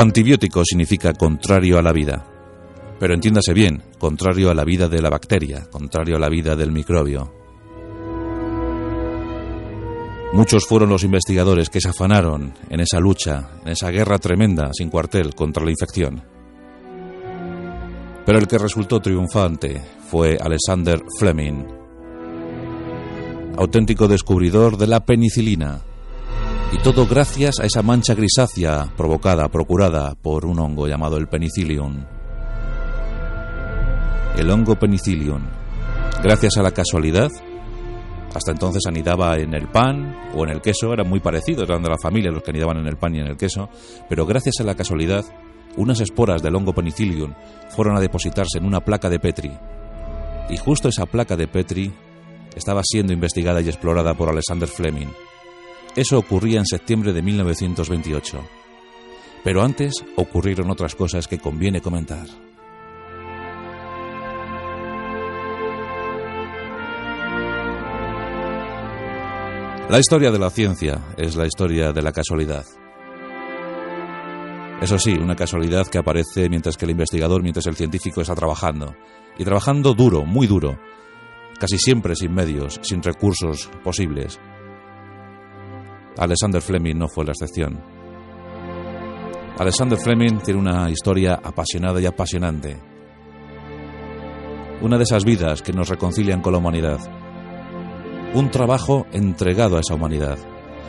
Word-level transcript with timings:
Antibiótico 0.00 0.62
significa 0.64 1.12
contrario 1.12 1.76
a 1.76 1.82
la 1.82 1.92
vida. 1.92 2.24
Pero 2.98 3.12
entiéndase 3.12 3.52
bien, 3.52 3.82
contrario 3.98 4.50
a 4.50 4.54
la 4.54 4.64
vida 4.64 4.88
de 4.88 5.02
la 5.02 5.10
bacteria, 5.10 5.68
contrario 5.70 6.16
a 6.16 6.18
la 6.18 6.30
vida 6.30 6.56
del 6.56 6.72
microbio. 6.72 7.30
Muchos 10.32 10.64
fueron 10.66 10.88
los 10.88 11.04
investigadores 11.04 11.68
que 11.68 11.82
se 11.82 11.90
afanaron 11.90 12.54
en 12.70 12.80
esa 12.80 12.98
lucha, 12.98 13.50
en 13.62 13.72
esa 13.72 13.90
guerra 13.90 14.16
tremenda 14.16 14.70
sin 14.72 14.88
cuartel 14.88 15.34
contra 15.34 15.62
la 15.62 15.70
infección. 15.70 16.24
Pero 18.24 18.38
el 18.38 18.48
que 18.48 18.56
resultó 18.56 19.00
triunfante 19.00 19.82
fue 20.10 20.38
Alexander 20.40 21.02
Fleming, 21.18 21.66
auténtico 23.58 24.08
descubridor 24.08 24.78
de 24.78 24.86
la 24.86 25.04
penicilina. 25.04 25.82
Y 26.72 26.78
todo 26.78 27.06
gracias 27.06 27.58
a 27.58 27.64
esa 27.64 27.82
mancha 27.82 28.14
grisácea 28.14 28.92
provocada, 28.96 29.48
procurada 29.48 30.14
por 30.14 30.46
un 30.46 30.60
hongo 30.60 30.86
llamado 30.86 31.16
el 31.16 31.26
penicillium. 31.26 32.04
El 34.36 34.50
hongo 34.50 34.78
penicillium. 34.78 35.42
Gracias 36.22 36.56
a 36.58 36.62
la 36.62 36.70
casualidad, 36.70 37.28
hasta 38.34 38.52
entonces 38.52 38.82
anidaba 38.86 39.36
en 39.38 39.52
el 39.54 39.66
pan 39.68 40.30
o 40.36 40.44
en 40.44 40.50
el 40.50 40.60
queso, 40.60 40.92
eran 40.92 41.08
muy 41.08 41.18
parecidos, 41.18 41.68
eran 41.68 41.82
de 41.82 41.88
la 41.88 41.98
familia 41.98 42.30
los 42.30 42.42
que 42.42 42.50
anidaban 42.50 42.76
en 42.76 42.86
el 42.86 42.96
pan 42.96 43.16
y 43.16 43.18
en 43.18 43.26
el 43.26 43.36
queso, 43.36 43.68
pero 44.08 44.24
gracias 44.24 44.60
a 44.60 44.64
la 44.64 44.76
casualidad, 44.76 45.24
unas 45.76 46.00
esporas 46.00 46.40
del 46.40 46.54
hongo 46.54 46.72
penicillium 46.72 47.34
fueron 47.70 47.96
a 47.96 48.00
depositarse 48.00 48.58
en 48.58 48.66
una 48.66 48.80
placa 48.80 49.10
de 49.10 49.18
Petri. 49.18 49.50
Y 50.48 50.56
justo 50.56 50.88
esa 50.88 51.06
placa 51.06 51.36
de 51.36 51.48
Petri 51.48 51.92
estaba 52.54 52.82
siendo 52.84 53.12
investigada 53.12 53.60
y 53.60 53.68
explorada 53.68 54.14
por 54.14 54.28
Alexander 54.28 54.68
Fleming. 54.68 55.08
Eso 55.96 56.18
ocurría 56.18 56.58
en 56.58 56.66
septiembre 56.66 57.12
de 57.12 57.22
1928. 57.22 58.40
Pero 59.42 59.62
antes 59.62 59.94
ocurrieron 60.16 60.70
otras 60.70 60.94
cosas 60.94 61.26
que 61.26 61.38
conviene 61.38 61.80
comentar. 61.80 62.26
La 69.88 69.98
historia 69.98 70.30
de 70.30 70.38
la 70.38 70.50
ciencia 70.50 71.02
es 71.16 71.34
la 71.34 71.46
historia 71.46 71.92
de 71.92 72.00
la 72.00 72.12
casualidad. 72.12 72.64
Eso 74.80 74.98
sí, 74.98 75.12
una 75.12 75.34
casualidad 75.34 75.88
que 75.88 75.98
aparece 75.98 76.48
mientras 76.48 76.76
que 76.76 76.84
el 76.84 76.92
investigador, 76.92 77.42
mientras 77.42 77.66
el 77.66 77.74
científico 77.74 78.20
está 78.20 78.36
trabajando. 78.36 78.94
Y 79.36 79.44
trabajando 79.44 79.94
duro, 79.94 80.24
muy 80.24 80.46
duro. 80.46 80.78
Casi 81.58 81.76
siempre 81.76 82.14
sin 82.14 82.32
medios, 82.32 82.78
sin 82.82 83.02
recursos 83.02 83.68
posibles. 83.82 84.38
Alexander 86.16 86.60
Fleming 86.60 86.96
no 86.96 87.08
fue 87.08 87.24
la 87.24 87.32
excepción. 87.32 87.80
Alexander 89.58 89.98
Fleming 89.98 90.38
tiene 90.38 90.60
una 90.60 90.90
historia 90.90 91.34
apasionada 91.34 92.00
y 92.00 92.06
apasionante. 92.06 92.78
Una 94.80 94.96
de 94.96 95.04
esas 95.04 95.24
vidas 95.24 95.62
que 95.62 95.72
nos 95.72 95.88
reconcilian 95.88 96.40
con 96.40 96.52
la 96.52 96.58
humanidad. 96.58 96.98
Un 98.34 98.50
trabajo 98.50 99.06
entregado 99.12 99.76
a 99.76 99.80
esa 99.80 99.94
humanidad. 99.94 100.38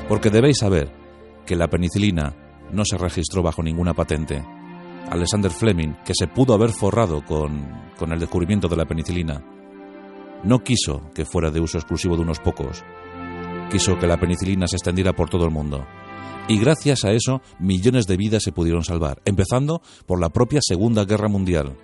Porque 0.08 0.30
debéis 0.30 0.60
saber 0.60 0.92
que 1.46 1.56
la 1.56 1.68
penicilina 1.68 2.34
no 2.72 2.86
se 2.86 2.98
registró 2.98 3.44
bajo 3.44 3.62
ninguna 3.62 3.94
patente. 3.94 4.42
Alexander 5.10 5.52
Fleming, 5.52 5.96
que 6.06 6.14
se 6.18 6.28
pudo 6.28 6.54
haber 6.54 6.70
forrado 6.70 7.26
con, 7.26 7.92
con 7.98 8.14
el 8.14 8.20
descubrimiento 8.20 8.68
de 8.70 8.78
la 8.78 8.86
penicilina, 8.86 9.44
no 10.44 10.60
quiso 10.60 11.12
que 11.14 11.26
fuera 11.26 11.52
de 11.52 11.60
uso 11.60 11.78
exclusivo 11.78 12.16
de 12.16 12.22
unos 12.22 12.40
pocos. 12.40 12.84
Quiso 13.72 13.98
que 13.98 14.08
la 14.08 14.20
penicilina 14.20 14.68
se 14.68 14.76
extendiera 14.76 15.14
por 15.14 15.30
todo 15.30 15.46
el 15.46 15.52
mundo. 15.52 15.86
Y 16.48 16.60
gracias 16.60 17.06
a 17.06 17.12
eso, 17.12 17.42
millones 17.60 18.06
de 18.08 18.18
vidas 18.18 18.44
se 18.44 18.52
pudieron 18.52 18.84
salvar, 18.84 19.22
empezando 19.24 19.82
por 20.06 20.20
la 20.20 20.30
propia 20.30 20.59
Segunda 20.62 21.06
Guerra 21.06 21.30
Mundial. 21.30 21.78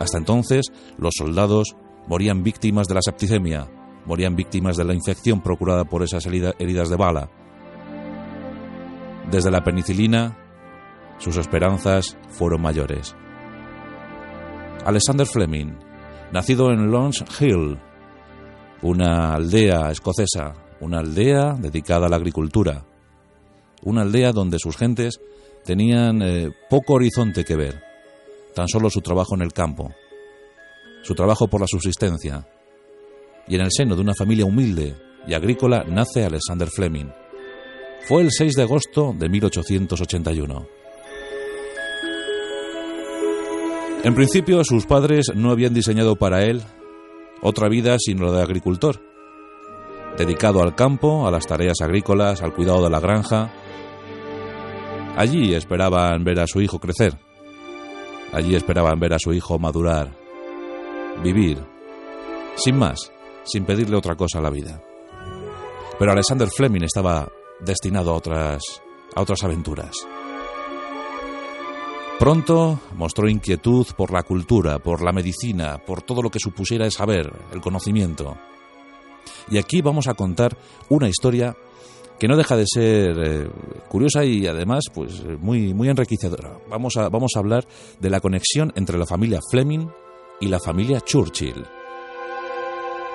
Hasta 0.00 0.16
entonces, 0.16 0.66
los 0.96 1.14
soldados 1.18 1.76
morían 2.08 2.42
víctimas 2.42 2.88
de 2.88 2.94
la 2.94 3.02
septicemia, 3.02 3.68
morían 4.06 4.34
víctimas 4.34 4.76
de 4.76 4.84
la 4.84 4.94
infección 4.94 5.42
procurada 5.42 5.84
por 5.84 6.02
esas 6.02 6.24
heridas 6.26 6.88
de 6.88 6.96
bala. 6.96 7.30
Desde 9.30 9.50
la 9.50 9.62
penicilina, 9.62 10.38
sus 11.18 11.36
esperanzas 11.36 12.16
fueron 12.30 12.62
mayores. 12.62 13.14
Alexander 14.84 15.26
Fleming, 15.26 15.74
nacido 16.32 16.72
en 16.72 16.90
Lons 16.90 17.24
Hill, 17.38 17.78
una 18.80 19.34
aldea 19.34 19.90
escocesa, 19.90 20.54
una 20.82 20.98
aldea 20.98 21.54
dedicada 21.58 22.06
a 22.06 22.08
la 22.10 22.16
agricultura, 22.16 22.84
una 23.84 24.02
aldea 24.02 24.32
donde 24.32 24.58
sus 24.58 24.76
gentes 24.76 25.20
tenían 25.64 26.20
eh, 26.22 26.50
poco 26.68 26.94
horizonte 26.94 27.44
que 27.44 27.54
ver, 27.54 27.82
tan 28.54 28.66
solo 28.66 28.90
su 28.90 29.00
trabajo 29.00 29.36
en 29.36 29.42
el 29.42 29.52
campo, 29.52 29.94
su 31.02 31.14
trabajo 31.14 31.46
por 31.46 31.60
la 31.60 31.68
subsistencia. 31.68 32.46
Y 33.46 33.54
en 33.54 33.60
el 33.60 33.70
seno 33.70 33.94
de 33.94 34.02
una 34.02 34.14
familia 34.14 34.44
humilde 34.44 34.96
y 35.26 35.34
agrícola 35.34 35.84
nace 35.84 36.24
Alexander 36.24 36.68
Fleming. 36.68 37.10
Fue 38.08 38.22
el 38.22 38.30
6 38.32 38.54
de 38.54 38.62
agosto 38.62 39.14
de 39.16 39.28
1881. 39.28 40.66
En 44.02 44.14
principio, 44.16 44.64
sus 44.64 44.86
padres 44.86 45.26
no 45.34 45.52
habían 45.52 45.74
diseñado 45.74 46.16
para 46.16 46.44
él 46.44 46.62
otra 47.40 47.68
vida 47.68 47.96
sino 47.98 48.26
la 48.26 48.32
de 48.32 48.42
agricultor, 48.42 49.11
dedicado 50.16 50.62
al 50.62 50.74
campo, 50.74 51.26
a 51.26 51.30
las 51.30 51.46
tareas 51.46 51.80
agrícolas, 51.80 52.42
al 52.42 52.54
cuidado 52.54 52.84
de 52.84 52.90
la 52.90 53.00
granja. 53.00 53.52
Allí 55.16 55.54
esperaban 55.54 56.24
ver 56.24 56.40
a 56.40 56.46
su 56.46 56.60
hijo 56.60 56.78
crecer. 56.78 57.18
Allí 58.32 58.54
esperaban 58.54 58.98
ver 58.98 59.12
a 59.12 59.18
su 59.18 59.32
hijo 59.34 59.58
madurar, 59.58 60.16
vivir, 61.22 61.58
sin 62.56 62.78
más, 62.78 63.12
sin 63.44 63.66
pedirle 63.66 63.96
otra 63.96 64.16
cosa 64.16 64.38
a 64.38 64.42
la 64.42 64.50
vida. 64.50 64.82
Pero 65.98 66.12
Alexander 66.12 66.48
Fleming 66.48 66.84
estaba 66.84 67.28
destinado 67.60 68.10
a 68.10 68.14
otras, 68.14 68.62
a 69.14 69.20
otras 69.20 69.44
aventuras. 69.44 70.06
Pronto 72.18 72.80
mostró 72.96 73.28
inquietud 73.28 73.86
por 73.96 74.12
la 74.12 74.22
cultura, 74.22 74.78
por 74.78 75.02
la 75.02 75.12
medicina, 75.12 75.78
por 75.84 76.02
todo 76.02 76.22
lo 76.22 76.30
que 76.30 76.38
supusiera 76.38 76.84
el 76.84 76.92
saber, 76.92 77.32
el 77.52 77.60
conocimiento. 77.60 78.38
Y 79.50 79.58
aquí 79.58 79.82
vamos 79.82 80.08
a 80.08 80.14
contar 80.14 80.56
una 80.88 81.08
historia 81.08 81.56
que 82.22 82.28
no 82.28 82.36
deja 82.36 82.56
de 82.56 82.66
ser 82.72 83.18
eh, 83.18 83.48
curiosa 83.88 84.24
y 84.24 84.46
además 84.46 84.84
pues 84.94 85.24
muy, 85.40 85.74
muy 85.74 85.88
enriquecedora. 85.88 86.56
Vamos 86.70 86.96
a, 86.96 87.08
vamos 87.08 87.32
a 87.34 87.40
hablar 87.40 87.66
de 87.98 88.10
la 88.10 88.20
conexión 88.20 88.72
entre 88.76 88.96
la 88.96 89.06
familia 89.06 89.40
Fleming 89.50 89.88
y 90.40 90.46
la 90.46 90.60
familia 90.60 91.00
Churchill. 91.00 91.64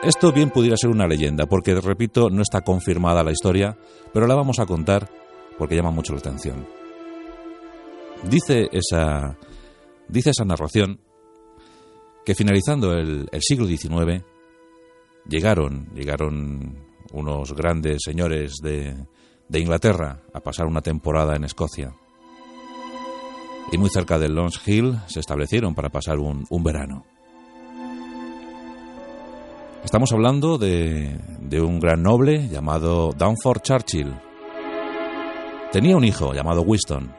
Esto 0.04 0.32
bien 0.32 0.50
pudiera 0.50 0.78
ser 0.78 0.90
una 0.90 1.08
leyenda, 1.08 1.46
porque 1.46 1.74
repito, 1.80 2.30
no 2.30 2.42
está 2.42 2.62
confirmada 2.62 3.24
la 3.24 3.32
historia, 3.32 3.78
pero 4.14 4.28
la 4.28 4.36
vamos 4.36 4.60
a 4.60 4.66
contar 4.66 5.10
porque 5.58 5.76
llama 5.76 5.92
mucho 5.92 6.14
la 6.14 6.20
atención. 6.20 6.68
Dice 8.30 8.68
esa, 8.74 9.38
dice 10.10 10.32
esa 10.32 10.44
narración 10.44 11.00
que 12.26 12.36
finalizando 12.36 12.92
el, 12.92 13.28
el 13.32 13.42
siglo 13.42 13.66
XIX 13.66 14.24
llegaron, 15.30 15.90
llegaron 15.94 16.78
unos 17.12 17.54
grandes 17.54 18.02
señores 18.04 18.58
de, 18.62 18.96
de 19.50 19.60
Inglaterra 19.60 20.22
a 20.34 20.40
pasar 20.40 20.68
una 20.68 20.82
temporada 20.82 21.36
en 21.36 21.44
Escocia. 21.44 21.94
Y 23.72 23.78
muy 23.78 23.90
cerca 23.90 24.18
de 24.18 24.30
Lons 24.30 24.62
Hill 24.66 24.98
se 25.08 25.20
establecieron 25.20 25.76
para 25.76 25.90
pasar 25.90 26.20
un, 26.20 26.46
un 26.50 26.64
verano. 26.64 27.06
Estamos 29.84 30.12
hablando 30.12 30.58
de, 30.58 31.20
de, 31.40 31.62
un 31.62 31.80
gran 31.80 32.02
noble 32.02 32.48
llamado 32.50 33.12
Downford 33.14 33.62
Churchill. 33.62 34.14
Tenía 35.72 35.96
un 35.96 36.04
hijo 36.04 36.34
llamado 36.34 36.62
Winston. 36.62 37.14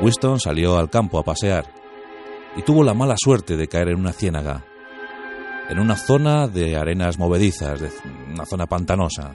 Winston 0.00 0.38
salió 0.38 0.76
al 0.76 0.90
campo 0.90 1.18
a 1.18 1.24
pasear 1.24 1.64
y 2.56 2.62
tuvo 2.62 2.84
la 2.84 2.94
mala 2.94 3.16
suerte 3.18 3.56
de 3.56 3.66
caer 3.66 3.88
en 3.88 4.00
una 4.00 4.12
ciénaga, 4.12 4.64
en 5.68 5.78
una 5.78 5.96
zona 5.96 6.46
de 6.46 6.76
arenas 6.76 7.18
movedizas, 7.18 7.80
de 7.80 7.90
una 8.32 8.46
zona 8.46 8.66
pantanosa. 8.66 9.34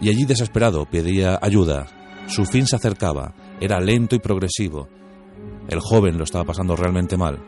Y 0.00 0.08
allí 0.08 0.24
desesperado 0.24 0.86
pedía 0.86 1.38
ayuda. 1.40 1.86
Su 2.26 2.44
fin 2.44 2.66
se 2.66 2.76
acercaba, 2.76 3.34
era 3.60 3.80
lento 3.80 4.16
y 4.16 4.18
progresivo. 4.18 4.88
El 5.68 5.80
joven 5.80 6.18
lo 6.18 6.24
estaba 6.24 6.44
pasando 6.44 6.74
realmente 6.74 7.16
mal. 7.16 7.38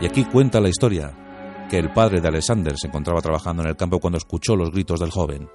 Y 0.00 0.06
aquí 0.06 0.24
cuenta 0.24 0.60
la 0.60 0.70
historia 0.70 1.66
que 1.68 1.78
el 1.78 1.92
padre 1.92 2.20
de 2.20 2.28
Alexander 2.28 2.74
se 2.78 2.86
encontraba 2.86 3.20
trabajando 3.20 3.62
en 3.62 3.68
el 3.68 3.76
campo 3.76 4.00
cuando 4.00 4.16
escuchó 4.16 4.56
los 4.56 4.70
gritos 4.70 4.98
del 4.98 5.10
joven. 5.10 5.48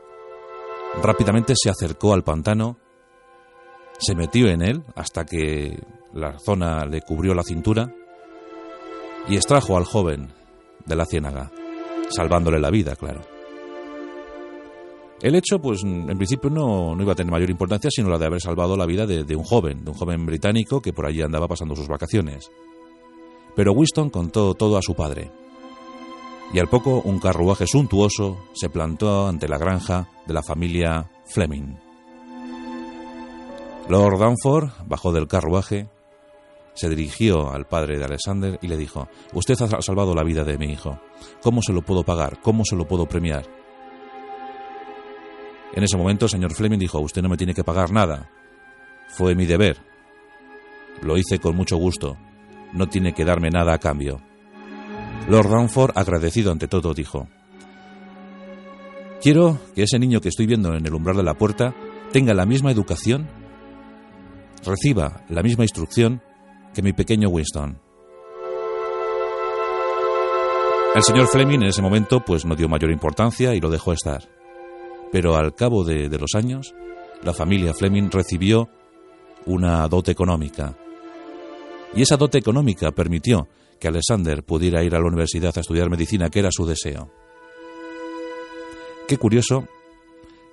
Rápidamente 1.01 1.53
se 1.56 1.69
acercó 1.69 2.13
al 2.13 2.23
pantano, 2.23 2.77
se 3.97 4.13
metió 4.15 4.47
en 4.47 4.61
él 4.61 4.83
hasta 4.95 5.25
que 5.25 5.79
la 6.13 6.38
zona 6.39 6.85
le 6.85 7.01
cubrió 7.01 7.33
la 7.33 7.44
cintura 7.44 7.91
y 9.27 9.36
extrajo 9.36 9.77
al 9.77 9.86
joven 9.86 10.30
de 10.86 10.95
la 10.95 11.06
ciénaga, 11.06 11.51
salvándole 12.10 12.60
la 12.60 12.69
vida, 12.69 12.95
claro. 12.95 13.22
El 15.22 15.36
hecho, 15.36 15.60
pues 15.60 15.83
en 15.83 16.18
principio 16.18 16.50
no, 16.50 16.94
no, 16.95 17.01
iba 17.01 17.13
a 17.13 17.16
tener 17.16 17.31
mayor 17.31 17.50
importancia, 17.50 17.89
sino 17.89 18.10
la 18.10 18.18
de 18.18 18.25
haber 18.25 18.42
salvado 18.42 18.75
la 18.75 18.86
vida 18.86 19.07
de, 19.07 19.36
un 19.36 19.44
joven, 19.44 19.83
de 19.83 19.92
un 19.92 19.98
joven 19.98 20.25
británico 20.25 20.81
que 20.81 20.94
por 20.94 21.06
allí 21.06 21.22
andaba 21.22 21.48
pasando 21.48 21.75
sus 21.75 21.88
vacaciones. 21.88 22.51
Pero 23.56 23.72
Winston 23.72 24.10
contó 24.10 24.54
todo 24.54 24.77
a 24.77 24.81
su 24.81 24.94
padre. 24.94 25.31
Y 26.54 26.60
al 26.60 26.68
poco 26.68 27.01
un 27.06 27.19
carruaje 27.19 27.66
suntuoso 27.66 28.38
se 28.54 28.69
plantó 28.69 29.28
ante 29.28 29.48
la 29.48 29.57
granja 29.57 30.10
de 30.28 30.33
la 30.33 30.44
familia 30.44 31.10
Fleming. 31.25 31.75
Lord 33.88 34.19
Danford 34.19 34.69
bajó 34.86 35.12
del 35.12 35.28
carruaje, 35.28 35.88
se 36.75 36.89
dirigió 36.89 37.51
al 37.51 37.66
padre 37.66 37.98
de 37.98 38.06
Alexander 38.06 38.60
y 38.62 38.68
le 38.68 38.77
dijo, 38.77 39.07
Usted 39.33 39.56
ha 39.62 39.81
salvado 39.81 40.13
la 40.13 40.24
vida 40.24 40.44
de 40.44 40.57
mi 40.57 40.72
hijo. 40.72 41.00
¿Cómo 41.42 41.62
se 41.62 41.74
lo 41.74 41.81
puedo 41.81 42.04
pagar? 42.04 42.39
¿Cómo 42.42 42.63
se 42.66 42.75
lo 42.75 42.86
puedo 42.86 43.07
premiar? 43.07 43.45
En 45.74 45.83
ese 45.83 45.98
momento 45.98 46.25
el 46.25 46.31
señor 46.31 46.54
Fleming 46.54 46.77
dijo, 46.77 47.00
Usted 47.00 47.22
no 47.22 47.30
me 47.30 47.38
tiene 47.38 47.54
que 47.54 47.63
pagar 47.63 47.92
nada. 47.92 48.30
Fue 49.07 49.36
mi 49.36 49.45
deber. 49.45 49.77
Lo 51.01 51.18
hice 51.18 51.39
con 51.39 51.56
mucho 51.56 51.77
gusto. 51.77 52.18
No 52.74 52.88
tiene 52.88 53.13
que 53.13 53.25
darme 53.25 53.50
nada 53.50 53.74
a 53.74 53.80
cambio. 53.80 54.21
Lord 55.30 55.50
Danford, 55.50 55.98
agradecido 55.98 56.51
ante 56.51 56.68
todo, 56.68 56.94
dijo, 56.94 57.28
Quiero 59.21 59.60
que 59.74 59.83
ese 59.83 59.98
niño 59.98 60.19
que 60.19 60.30
estoy 60.30 60.45
viendo 60.45 60.75
en 60.75 60.86
el 60.86 60.94
umbral 60.94 61.18
de 61.18 61.24
la 61.24 61.33
puerta 61.36 61.74
tenga 62.12 62.33
la 62.33 62.45
misma 62.45 62.71
educación, 62.71 63.28
reciba 64.63 65.24
la 65.30 65.42
misma 65.42 65.63
instrucción 65.63 66.21
que 66.75 66.83
mi 66.83 66.94
pequeño 66.94 67.30
Winston. 67.30 67.80
El 70.94 71.04
señor 71.04 71.27
Fleming 71.27 71.60
en 71.60 71.68
ese 71.69 71.81
momento 71.81 72.19
pues 72.19 72.45
no 72.45 72.56
dio 72.56 72.69
mayor 72.69 72.92
importancia 72.92 73.56
y 73.56 73.60
lo 73.60 73.69
dejó 73.69 73.94
estar. 73.94 74.30
Pero 75.12 75.36
al 75.36 75.56
cabo 75.56 75.83
de, 75.83 76.10
de 76.10 76.19
los 76.19 76.36
años, 76.36 76.75
la 77.24 77.33
familia 77.33 77.74
Fleming 77.74 78.10
recibió 78.12 78.69
una 79.45 79.88
dote 79.88 80.12
económica. 80.12 80.77
Y 81.95 82.01
esa 82.01 82.18
dote 82.18 82.38
económica 82.38 82.92
permitió 82.92 83.48
que 83.80 83.88
Alexander 83.88 84.44
pudiera 84.44 84.83
ir 84.83 84.95
a 84.95 85.00
la 85.00 85.07
universidad 85.07 85.57
a 85.57 85.62
estudiar 85.62 85.89
medicina, 85.89 86.30
que 86.30 86.39
era 86.39 86.50
su 86.51 86.66
deseo. 86.66 87.10
Qué 89.07 89.18
curioso, 89.18 89.68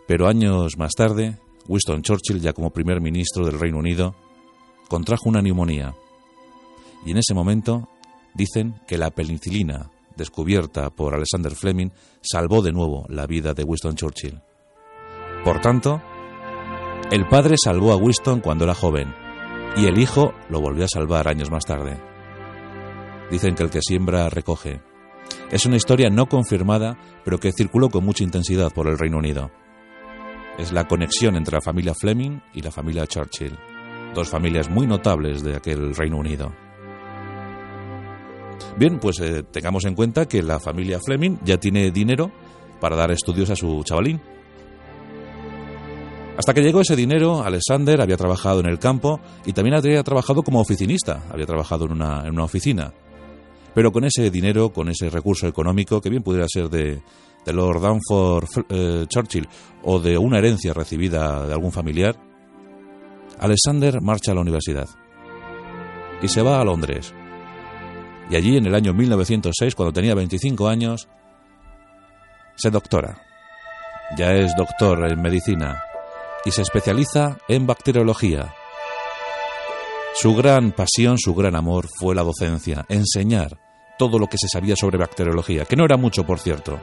pero 0.06 0.28
años 0.28 0.76
más 0.76 0.92
tarde, 0.92 1.38
Winston 1.66 2.02
Churchill, 2.02 2.40
ya 2.40 2.52
como 2.52 2.70
primer 2.70 3.00
ministro 3.00 3.44
del 3.44 3.58
Reino 3.58 3.78
Unido, 3.78 4.14
contrajo 4.88 5.28
una 5.28 5.40
neumonía. 5.40 5.94
Y 7.04 7.12
en 7.12 7.18
ese 7.18 7.34
momento 7.34 7.88
dicen 8.34 8.80
que 8.86 8.98
la 8.98 9.10
penicilina, 9.10 9.90
descubierta 10.16 10.90
por 10.90 11.14
Alexander 11.14 11.52
Fleming, 11.52 11.90
salvó 12.20 12.62
de 12.62 12.72
nuevo 12.72 13.06
la 13.08 13.26
vida 13.26 13.54
de 13.54 13.64
Winston 13.64 13.96
Churchill. 13.96 14.40
Por 15.44 15.60
tanto, 15.60 16.00
el 17.10 17.26
padre 17.28 17.56
salvó 17.62 17.92
a 17.92 17.96
Winston 17.96 18.40
cuando 18.40 18.64
era 18.64 18.74
joven 18.74 19.14
y 19.76 19.86
el 19.86 19.98
hijo 19.98 20.32
lo 20.48 20.60
volvió 20.60 20.84
a 20.84 20.88
salvar 20.88 21.28
años 21.28 21.50
más 21.50 21.64
tarde. 21.64 21.98
Dicen 23.30 23.54
que 23.54 23.62
el 23.62 23.70
que 23.70 23.80
siembra 23.82 24.28
recoge. 24.28 24.82
Es 25.50 25.66
una 25.66 25.76
historia 25.76 26.10
no 26.10 26.26
confirmada, 26.26 26.98
pero 27.24 27.38
que 27.38 27.52
circuló 27.52 27.88
con 27.88 28.04
mucha 28.04 28.24
intensidad 28.24 28.70
por 28.72 28.88
el 28.88 28.98
Reino 28.98 29.18
Unido. 29.18 29.50
Es 30.58 30.72
la 30.72 30.86
conexión 30.86 31.36
entre 31.36 31.54
la 31.56 31.62
familia 31.62 31.94
Fleming 31.98 32.40
y 32.52 32.60
la 32.60 32.70
familia 32.70 33.06
Churchill, 33.06 33.58
dos 34.14 34.28
familias 34.28 34.68
muy 34.68 34.86
notables 34.86 35.42
de 35.42 35.56
aquel 35.56 35.94
Reino 35.94 36.18
Unido. 36.18 36.52
Bien, 38.76 38.98
pues 38.98 39.20
eh, 39.20 39.42
tengamos 39.42 39.84
en 39.84 39.94
cuenta 39.94 40.26
que 40.26 40.42
la 40.42 40.60
familia 40.60 41.00
Fleming 41.00 41.38
ya 41.44 41.58
tiene 41.58 41.90
dinero 41.90 42.30
para 42.80 42.96
dar 42.96 43.10
estudios 43.10 43.50
a 43.50 43.56
su 43.56 43.82
chavalín. 43.84 44.20
Hasta 46.36 46.54
que 46.54 46.62
llegó 46.62 46.80
ese 46.80 46.96
dinero, 46.96 47.42
Alexander 47.42 48.00
había 48.00 48.16
trabajado 48.16 48.60
en 48.60 48.66
el 48.66 48.78
campo 48.78 49.20
y 49.44 49.52
también 49.52 49.76
había 49.76 50.02
trabajado 50.02 50.42
como 50.42 50.60
oficinista, 50.60 51.22
había 51.30 51.46
trabajado 51.46 51.84
en 51.84 51.92
una, 51.92 52.22
en 52.26 52.32
una 52.32 52.44
oficina. 52.44 52.92
Pero 53.74 53.92
con 53.92 54.04
ese 54.04 54.30
dinero, 54.30 54.72
con 54.72 54.88
ese 54.88 55.10
recurso 55.10 55.46
económico, 55.46 56.00
que 56.00 56.10
bien 56.10 56.22
pudiera 56.22 56.46
ser 56.48 56.68
de, 56.68 57.02
Lord 57.46 57.80
Danford 57.80 58.48
eh, 58.68 59.04
Churchill 59.08 59.48
o 59.82 59.98
de 59.98 60.16
una 60.16 60.38
herencia 60.38 60.72
recibida 60.72 61.46
de 61.46 61.52
algún 61.52 61.72
familiar, 61.72 62.16
Alexander 63.38 64.00
marcha 64.00 64.32
a 64.32 64.34
la 64.34 64.40
universidad 64.40 64.88
y 66.22 66.28
se 66.28 66.42
va 66.42 66.60
a 66.60 66.64
Londres. 66.64 67.12
Y 68.32 68.36
allí, 68.36 68.56
en 68.56 68.64
el 68.64 68.74
año 68.74 68.94
1906, 68.94 69.74
cuando 69.74 69.92
tenía 69.92 70.14
25 70.14 70.66
años, 70.66 71.06
se 72.56 72.70
doctora. 72.70 73.20
Ya 74.16 74.32
es 74.32 74.56
doctor 74.56 75.06
en 75.06 75.20
medicina 75.20 75.82
y 76.42 76.50
se 76.50 76.62
especializa 76.62 77.36
en 77.46 77.66
bacteriología. 77.66 78.54
Su 80.14 80.34
gran 80.34 80.72
pasión, 80.72 81.18
su 81.18 81.34
gran 81.34 81.54
amor 81.54 81.86
fue 81.98 82.14
la 82.14 82.22
docencia, 82.22 82.86
enseñar 82.88 83.58
todo 83.98 84.18
lo 84.18 84.28
que 84.28 84.38
se 84.38 84.48
sabía 84.48 84.76
sobre 84.76 84.96
bacteriología, 84.96 85.66
que 85.66 85.76
no 85.76 85.84
era 85.84 85.98
mucho, 85.98 86.24
por 86.24 86.38
cierto. 86.38 86.80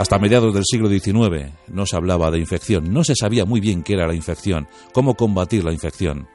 Hasta 0.00 0.18
mediados 0.18 0.52
del 0.52 0.64
siglo 0.64 0.88
XIX 0.88 1.52
no 1.68 1.86
se 1.86 1.94
hablaba 1.94 2.32
de 2.32 2.40
infección, 2.40 2.92
no 2.92 3.04
se 3.04 3.14
sabía 3.14 3.44
muy 3.44 3.60
bien 3.60 3.84
qué 3.84 3.92
era 3.92 4.08
la 4.08 4.16
infección, 4.16 4.66
cómo 4.92 5.14
combatir 5.14 5.62
la 5.62 5.72
infección. 5.72 6.26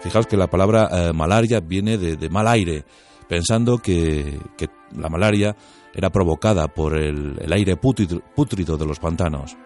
Fijaos 0.00 0.26
que 0.26 0.36
la 0.36 0.48
palabra 0.48 0.88
eh, 0.90 1.12
malaria 1.12 1.60
viene 1.60 1.98
de, 1.98 2.28
mal 2.28 2.46
aire, 2.48 2.84
pensando 3.28 3.78
que, 3.78 4.38
la 4.96 5.08
malaria 5.08 5.56
era 5.94 6.10
provocada 6.10 6.68
por 6.68 6.96
el, 6.96 7.36
aire 7.52 7.76
pútrido 7.76 8.76
de 8.76 8.86
los 8.86 8.98
pantanos. 8.98 9.56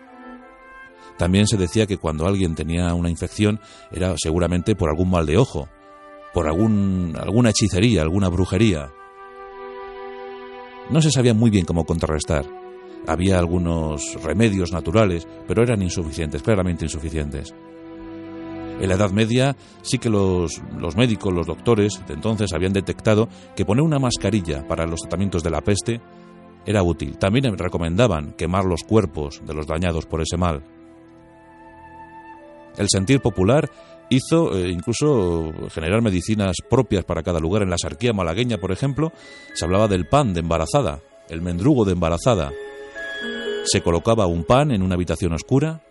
También 1.18 1.46
se 1.46 1.58
decía 1.58 1.86
que 1.86 1.98
cuando 1.98 2.26
alguien 2.26 2.54
tenía 2.54 2.94
una 2.94 3.10
infección 3.10 3.60
era 3.92 4.14
seguramente 4.16 4.74
por 4.74 4.88
algún 4.88 5.10
mal 5.10 5.26
de 5.26 5.36
ojo, 5.36 5.68
por 6.32 6.46
algún, 6.46 7.14
alguna 7.20 7.50
hechicería, 7.50 8.02
alguna 8.02 8.28
brujería. 8.28 8.90
No 10.88 11.02
se 11.02 11.10
sabía 11.10 11.34
muy 11.34 11.50
bien 11.50 11.66
cómo 11.66 11.84
contrarrestar. 11.84 12.46
Había 13.06 13.38
algunos 13.38 14.14
remedios 14.22 14.72
naturales, 14.72 15.26
pero 15.46 15.62
eran 15.62 15.82
insuficientes, 15.82 16.42
claramente 16.42 16.84
insuficientes. 16.84 17.54
En 18.80 18.88
la 18.88 18.94
Edad 18.94 19.10
Media 19.10 19.56
sí 19.82 19.98
que 19.98 20.08
los, 20.08 20.62
los, 20.78 20.96
médicos, 20.96 21.34
los 21.34 21.46
doctores 21.46 22.00
de 22.08 22.14
entonces 22.14 22.52
habían 22.54 22.72
detectado 22.72 23.28
que 23.54 23.66
poner 23.66 23.82
una 23.82 23.98
mascarilla 23.98 24.66
para 24.66 24.86
los 24.86 25.00
tratamientos 25.00 25.42
de 25.42 25.50
la 25.50 25.60
peste 25.60 26.00
era 26.64 26.82
útil. 26.82 27.18
También 27.18 27.56
recomendaban 27.58 28.32
quemar 28.32 28.64
los 28.64 28.82
cuerpos 28.82 29.42
de 29.46 29.54
los 29.54 29.66
dañados 29.66 30.06
por 30.06 30.22
ese 30.22 30.38
mal. 30.38 30.64
El 32.78 32.88
sentir 32.88 33.20
popular 33.20 33.70
hizo 34.08 34.56
eh, 34.56 34.70
incluso 34.70 35.52
generar 35.70 36.02
medicinas 36.02 36.56
propias 36.68 37.04
para 37.04 37.22
cada 37.22 37.38
lugar. 37.38 37.62
En 37.62 37.70
la 37.70 37.78
sarquía 37.78 38.12
malagueña, 38.12 38.58
por 38.58 38.72
ejemplo, 38.72 39.12
se 39.54 39.64
hablaba 39.64 39.88
del 39.88 40.06
pan 40.06 40.32
de 40.32 40.40
embarazada, 40.40 41.00
el 41.28 41.42
mendrugo 41.42 41.84
de 41.84 41.92
embarazada. 41.92 42.50
Se 43.64 43.82
colocaba 43.82 44.26
un 44.26 44.44
pan 44.44 44.70
en 44.70 44.82
una 44.82 44.94
habitación 44.94 45.34
oscura, 45.34 45.82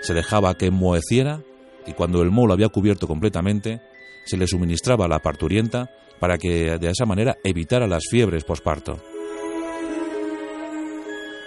se 0.00 0.14
dejaba 0.14 0.54
que 0.54 0.66
enmoheciera 0.66 1.42
y 1.86 1.92
cuando 1.92 2.22
el 2.22 2.30
moho 2.30 2.46
lo 2.46 2.54
había 2.54 2.68
cubierto 2.68 3.06
completamente, 3.06 3.80
se 4.24 4.36
le 4.36 4.46
suministraba 4.46 5.08
la 5.08 5.20
parturienta 5.20 5.90
para 6.18 6.38
que 6.38 6.78
de 6.78 6.88
esa 6.88 7.04
manera 7.04 7.36
evitara 7.44 7.86
las 7.86 8.04
fiebres 8.10 8.44
posparto. 8.44 8.98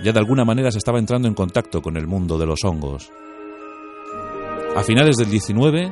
Ya 0.04 0.12
de 0.12 0.20
alguna 0.20 0.46
manera 0.46 0.72
se 0.72 0.78
estaba 0.78 1.00
entrando 1.00 1.28
en 1.28 1.34
contacto 1.34 1.82
con 1.82 1.98
el 1.98 2.06
mundo 2.06 2.38
de 2.38 2.46
los 2.46 2.64
hongos. 2.64 3.10
A 4.76 4.84
finales 4.84 5.16
del 5.18 5.32
19, 5.32 5.92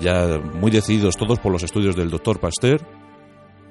ya 0.00 0.38
muy 0.38 0.72
decididos 0.72 1.16
todos 1.16 1.38
por 1.38 1.52
los 1.52 1.62
estudios 1.62 1.94
del 1.94 2.10
doctor 2.10 2.40
Pasteur, 2.40 2.84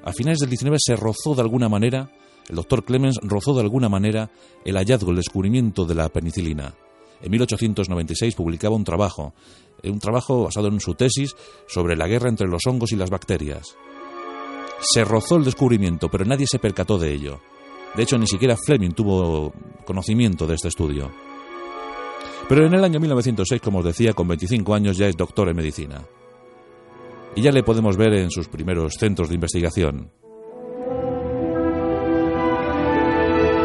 a 0.02 0.12
finales 0.12 0.38
del 0.38 0.48
19 0.48 0.78
se 0.80 0.96
rozó 0.96 1.34
de 1.34 1.42
alguna 1.42 1.68
manera, 1.68 2.10
el 2.48 2.56
doctor 2.56 2.84
Clemens 2.84 3.18
rozó 3.22 3.54
de 3.54 3.62
alguna 3.62 3.88
manera 3.88 4.30
el 4.64 4.76
hallazgo, 4.76 5.10
el 5.10 5.16
descubrimiento 5.16 5.84
de 5.84 5.96
la 5.96 6.08
penicilina. 6.08 6.74
En 7.22 7.30
1896 7.30 8.34
publicaba 8.34 8.76
un 8.76 8.84
trabajo, 8.84 9.34
eh, 9.82 9.90
un 9.90 9.98
trabajo 9.98 10.44
basado 10.44 10.68
en 10.68 10.80
su 10.80 10.94
tesis 10.94 11.34
sobre 11.66 11.96
la 11.96 12.06
guerra 12.06 12.28
entre 12.28 12.48
los 12.48 12.66
hongos 12.66 12.92
y 12.92 12.96
las 12.96 13.10
bacterias. 13.10 13.76
Se 14.80 15.04
rozó 15.04 15.36
el 15.36 15.44
descubrimiento, 15.44 16.08
pero 16.08 16.24
nadie 16.24 16.46
se 16.46 16.58
percató 16.58 16.98
de 16.98 17.12
ello. 17.12 17.40
De 17.94 18.02
hecho, 18.02 18.18
ni 18.18 18.26
siquiera 18.26 18.56
Fleming 18.56 18.90
tuvo 18.90 19.52
conocimiento 19.86 20.46
de 20.46 20.54
este 20.54 20.68
estudio. 20.68 21.10
Pero 22.48 22.66
en 22.66 22.74
el 22.74 22.84
año 22.84 23.00
1906, 23.00 23.60
como 23.60 23.78
os 23.78 23.84
decía, 23.84 24.12
con 24.12 24.28
25 24.28 24.74
años 24.74 24.96
ya 24.96 25.06
es 25.06 25.16
doctor 25.16 25.48
en 25.48 25.56
medicina. 25.56 26.02
Y 27.34 27.42
ya 27.42 27.50
le 27.50 27.62
podemos 27.62 27.96
ver 27.96 28.14
en 28.14 28.30
sus 28.30 28.48
primeros 28.48 28.94
centros 28.94 29.28
de 29.28 29.34
investigación. 29.34 30.10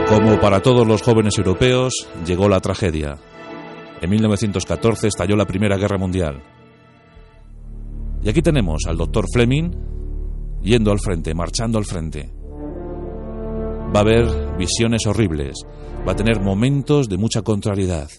Como 0.07 0.39
para 0.39 0.61
todos 0.61 0.87
los 0.87 1.01
jóvenes 1.01 1.37
europeos, 1.37 2.07
llegó 2.25 2.49
la 2.49 2.59
tragedia. 2.59 3.17
En 4.01 4.09
1914 4.09 5.07
estalló 5.07 5.35
la 5.35 5.45
Primera 5.45 5.77
Guerra 5.77 5.99
Mundial. 5.99 6.41
Y 8.23 8.29
aquí 8.29 8.41
tenemos 8.41 8.81
al 8.87 8.97
doctor 8.97 9.25
Fleming 9.31 9.71
yendo 10.63 10.91
al 10.91 10.99
frente, 10.99 11.35
marchando 11.35 11.77
al 11.77 11.85
frente. 11.85 12.31
Va 13.93 13.99
a 13.99 14.01
haber 14.01 14.57
visiones 14.57 15.05
horribles, 15.05 15.65
va 16.07 16.13
a 16.13 16.15
tener 16.15 16.41
momentos 16.41 17.09
de 17.09 17.17
mucha 17.17 17.43
contrariedad. 17.43 18.09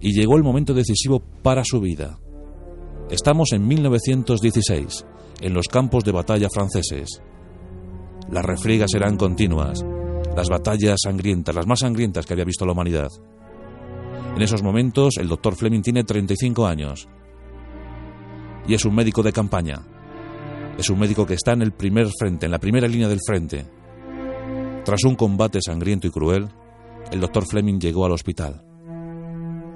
Y 0.00 0.12
llegó 0.12 0.36
el 0.36 0.42
momento 0.42 0.74
decisivo 0.74 1.20
para 1.42 1.62
su 1.64 1.80
vida. 1.80 2.18
Estamos 3.10 3.52
en 3.52 3.66
1916, 3.66 5.06
en 5.40 5.54
los 5.54 5.66
campos 5.68 6.04
de 6.04 6.12
batalla 6.12 6.48
franceses. 6.52 7.22
Las 8.30 8.44
refriegas 8.44 8.90
eran 8.94 9.16
continuas, 9.16 9.82
las 10.36 10.48
batallas 10.48 10.98
sangrientas, 11.02 11.54
las 11.54 11.66
más 11.66 11.80
sangrientas 11.80 12.26
que 12.26 12.34
había 12.34 12.44
visto 12.44 12.66
la 12.66 12.72
humanidad. 12.72 13.08
En 14.36 14.42
esos 14.42 14.62
momentos 14.62 15.16
el 15.18 15.28
doctor 15.28 15.56
Fleming 15.56 15.82
tiene 15.82 16.04
35 16.04 16.66
años 16.66 17.08
y 18.68 18.74
es 18.74 18.84
un 18.84 18.94
médico 18.94 19.22
de 19.22 19.32
campaña. 19.32 19.82
Es 20.76 20.90
un 20.90 20.98
médico 20.98 21.26
que 21.26 21.34
está 21.34 21.54
en 21.54 21.62
el 21.62 21.72
primer 21.72 22.06
frente, 22.16 22.46
en 22.46 22.52
la 22.52 22.60
primera 22.60 22.86
línea 22.86 23.08
del 23.08 23.18
frente. 23.26 23.66
Tras 24.84 25.02
un 25.04 25.16
combate 25.16 25.58
sangriento 25.60 26.06
y 26.06 26.10
cruel, 26.10 26.48
el 27.10 27.20
doctor 27.20 27.46
Fleming 27.46 27.80
llegó 27.80 28.04
al 28.04 28.12
hospital. 28.12 28.62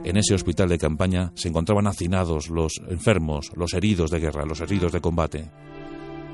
En 0.05 0.17
ese 0.17 0.35
hospital 0.35 0.69
de 0.69 0.79
campaña 0.79 1.33
se 1.35 1.49
encontraban 1.49 1.87
hacinados 1.87 2.51
los 2.51 2.75
enfermos, 2.89 3.51
los 3.57 3.73
heridos 3.73 4.11
de 4.11 4.21
guerra, 4.21 4.45
los 4.45 4.61
heridos 4.61 4.93
de 4.93 5.01
combate. 5.01 5.51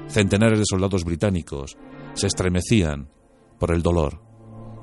Centenares 0.08 0.58
de 0.58 0.64
soldados 0.68 1.04
británicos 1.04 1.76
se 2.14 2.26
estremecían 2.26 3.10
por 3.58 3.72
el 3.72 3.82
dolor. 3.82 4.22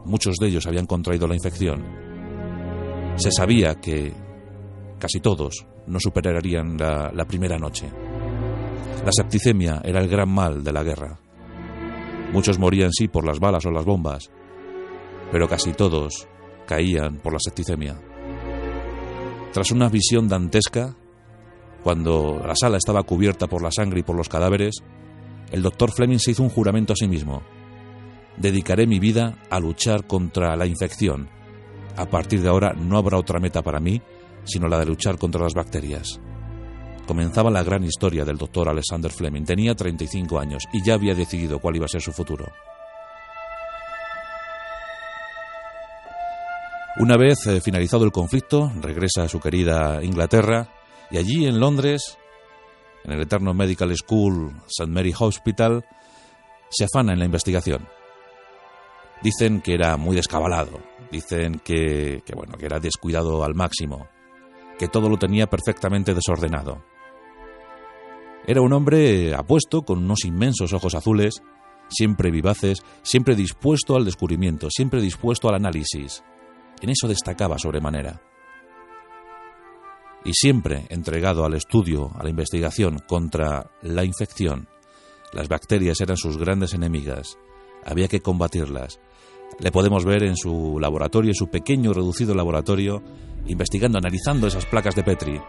Muchos 0.06 0.36
de 0.38 0.48
ellos 0.48 0.68
habían 0.68 0.86
contraído 0.86 1.28
la 1.28 1.36
infección. 1.36 2.05
Se 3.16 3.32
sabía 3.32 3.76
que 3.76 4.14
casi 5.00 5.20
todos 5.20 5.66
no 5.88 6.00
superarían 6.00 6.78
la, 6.78 7.26
primera 7.26 7.58
noche. 7.58 7.90
La 9.06 9.12
septicemia 9.12 9.82
era 9.84 10.02
el 10.02 10.10
gran 10.10 10.30
mal 10.30 10.64
de 10.64 10.74
la 10.74 10.84
guerra. 10.84 11.20
Muchos 12.34 12.60
morían 12.60 12.92
sí 12.92 13.08
por 13.08 13.26
las 13.26 13.40
balas 13.40 13.66
o 13.66 13.72
las 13.72 13.86
bombas, 13.86 14.30
pero 15.32 15.48
casi 15.48 15.72
todos 15.72 16.28
caían 16.66 17.18
por 17.18 17.34
la 17.34 17.40
septicemia. 17.40 17.96
Tras 19.54 19.72
una 19.72 19.88
visión 19.88 20.28
dantesca, 20.28 20.96
cuando 21.84 22.42
la 22.46 22.56
sala 22.56 22.78
estaba 22.78 23.04
cubierta 23.04 23.48
por 23.48 23.62
la 23.62 23.72
sangre 23.72 24.02
y 24.02 24.04
por 24.04 24.18
los 24.18 24.28
cadáveres, 24.28 24.84
el 25.52 25.62
doctor 25.62 25.92
Fleming 25.92 26.18
se 26.18 26.32
hizo 26.32 26.44
un 26.44 26.50
juramento 26.50 26.94
a 26.94 26.98
sí 26.98 27.08
mismo. 27.08 27.44
Dedicaré 28.36 28.88
mi 28.88 29.00
vida 29.00 29.38
a 29.50 29.60
luchar 29.60 30.06
contra 30.06 30.58
la 30.58 30.66
infección. 30.66 31.30
A 31.98 32.06
partir 32.06 32.42
de 32.42 32.50
ahora 32.50 32.74
no 32.74 32.98
habrá 32.98 33.18
otra 33.18 33.40
meta 33.40 33.62
para 33.62 33.80
mí, 33.80 34.02
sino 34.44 34.68
la 34.68 34.80
de 34.80 34.86
luchar 34.86 35.18
contra 35.18 35.42
las 35.42 35.54
bacterias. 35.54 36.20
Comenzaba 37.08 37.52
la 37.52 37.64
gran 37.64 37.84
historia 37.84 38.26
del 38.26 38.38
doctor 38.38 38.68
Alexander 38.68 39.12
Fleming. 39.12 39.44
Tenía 39.44 39.76
35 39.76 40.40
años 40.40 40.64
y 40.74 40.84
ya 40.84 40.96
había 40.96 41.14
decidido 41.14 41.60
cuál 41.60 41.76
iba 41.76 41.86
a 41.86 41.90
ser 41.90 42.02
su 42.02 42.12
futuro. 42.12 42.46
Una 46.98 47.18
vez 47.18 47.46
eh, 47.48 47.60
finalizado 47.62 48.06
el 48.06 48.12
conflicto, 48.12 48.72
regresa 48.82 49.24
a 49.24 49.28
su 49.28 49.40
querida 49.40 50.02
Inglaterra 50.02 50.70
y 51.12 51.18
allí 51.18 51.46
en 51.46 51.60
Londres, 51.60 52.18
en 53.04 53.12
el 53.12 53.22
eterno 53.22 53.54
Medical 53.54 53.94
School 53.96 54.54
St. 54.68 54.90
Mary 54.90 55.14
Hospital, 55.18 55.86
se 56.70 56.86
afana 56.86 57.14
en 57.14 57.20
la 57.20 57.26
investigación. 57.26 57.88
Dicen 59.22 59.62
que 59.62 59.74
era 59.74 59.98
muy 59.98 60.16
descabalado, 60.16 60.80
dicen 61.12 61.60
que, 61.64 62.22
bueno, 62.36 62.58
que 62.58 62.66
era 62.66 62.80
descuidado 62.80 63.44
al 63.44 63.56
máximo, 63.56 64.08
que 64.78 64.88
todo 64.88 65.10
lo 65.10 65.18
tenía 65.18 65.48
perfectamente 65.48 66.14
desordenado. 66.14 66.84
Era 68.48 68.62
un 68.62 68.74
hombre 68.74 69.34
apuesto, 69.34 69.84
con 69.84 70.00
unos 70.00 70.26
inmensos 70.26 70.74
ojos 70.74 70.94
azules, 70.94 71.42
siempre 71.88 72.32
vivaces, 72.32 72.84
siempre 73.02 73.36
dispuesto 73.36 73.96
al 73.96 74.06
descubrimiento, 74.06 74.68
siempre 74.70 75.02
dispuesto 75.02 75.50
al 75.50 75.56
análisis. 75.56 76.24
En 76.82 76.90
eso 76.90 77.08
destacaba 77.08 77.58
sobremanera. 77.58 78.22
Y 80.24 80.34
siempre 80.34 80.86
entregado 80.90 81.46
al 81.46 81.54
estudio, 81.54 82.12
a 82.16 82.24
la 82.24 82.30
investigación 82.30 83.00
contra 83.08 83.72
la 83.82 84.04
infección. 84.04 84.68
Las 85.34 85.48
bacterias 85.48 86.02
eran 86.02 86.18
sus 86.18 86.38
grandes 86.38 86.74
enemigas. 86.74 87.38
Había 87.84 88.08
que 88.08 88.22
combatirlas. 88.22 89.00
Le 89.60 89.72
podemos 89.72 90.04
ver 90.04 90.24
en 90.24 90.36
su 90.36 90.78
laboratorio, 90.80 91.32
en 91.32 91.36
su 91.36 91.48
pequeño 91.48 91.94
reducido 91.94 92.36
laboratorio, 92.36 93.02
investigando, 93.48 93.98
analizando 93.98 94.48
esas 94.48 94.66
placas 94.66 94.96
de 94.96 95.04
Petri. 95.04 95.40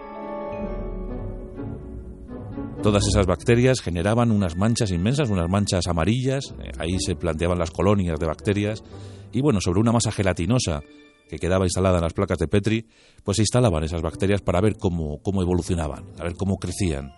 Todas 2.82 3.06
esas 3.08 3.26
bacterias 3.26 3.80
generaban 3.80 4.30
unas 4.30 4.56
manchas 4.56 4.92
inmensas, 4.92 5.28
unas 5.28 5.48
manchas 5.48 5.86
amarillas, 5.88 6.54
eh, 6.62 6.70
ahí 6.78 6.98
se 7.00 7.16
planteaban 7.16 7.58
las 7.58 7.72
colonias 7.72 8.18
de 8.20 8.26
bacterias, 8.26 8.84
y 9.32 9.40
bueno, 9.40 9.60
sobre 9.60 9.80
una 9.80 9.92
masa 9.92 10.12
gelatinosa 10.12 10.82
que 11.28 11.38
quedaba 11.38 11.64
instalada 11.64 11.96
en 11.96 12.04
las 12.04 12.12
placas 12.12 12.38
de 12.38 12.46
Petri, 12.46 12.86
pues 13.24 13.36
se 13.36 13.42
instalaban 13.42 13.82
esas 13.82 14.02
bacterias 14.02 14.40
para 14.40 14.60
ver 14.60 14.76
cómo, 14.78 15.20
cómo 15.22 15.42
evolucionaban, 15.42 16.04
a 16.18 16.22
ver 16.22 16.34
cómo 16.36 16.58
crecían. 16.58 17.12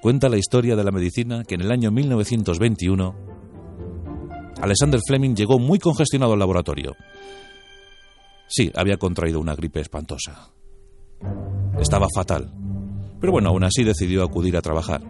Cuenta 0.00 0.28
la 0.28 0.38
historia 0.38 0.76
de 0.76 0.84
la 0.84 0.92
medicina 0.92 1.42
que 1.42 1.56
en 1.56 1.62
el 1.62 1.72
año 1.72 1.90
1921 1.90 3.37
Alexander 4.60 5.00
Fleming 5.06 5.34
llegó 5.34 5.58
muy 5.58 5.78
congestionado 5.78 6.32
al 6.32 6.38
laboratorio. 6.38 6.96
Sí, 8.48 8.70
había 8.74 8.96
contraído 8.96 9.40
una 9.40 9.54
gripe 9.54 9.80
espantosa. 9.80 10.50
Estaba 11.78 12.08
fatal. 12.14 12.52
Pero 13.20 13.32
bueno, 13.32 13.50
aún 13.50 13.64
así 13.64 13.84
decidió 13.84 14.22
acudir 14.24 14.56
a 14.56 14.62
trabajar. 14.62 15.02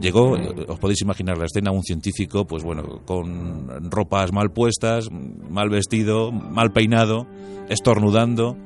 Llegó, 0.00 0.32
os 0.68 0.78
podéis 0.78 1.02
imaginar 1.02 1.36
la 1.36 1.44
escena, 1.44 1.70
un 1.70 1.82
científico, 1.82 2.46
pues 2.46 2.62
bueno, 2.62 3.02
con 3.04 3.90
ropas 3.90 4.32
mal 4.32 4.50
puestas, 4.50 5.10
mal 5.10 5.68
vestido, 5.68 6.32
mal 6.32 6.72
peinado, 6.72 7.26
estornudando, 7.68 8.56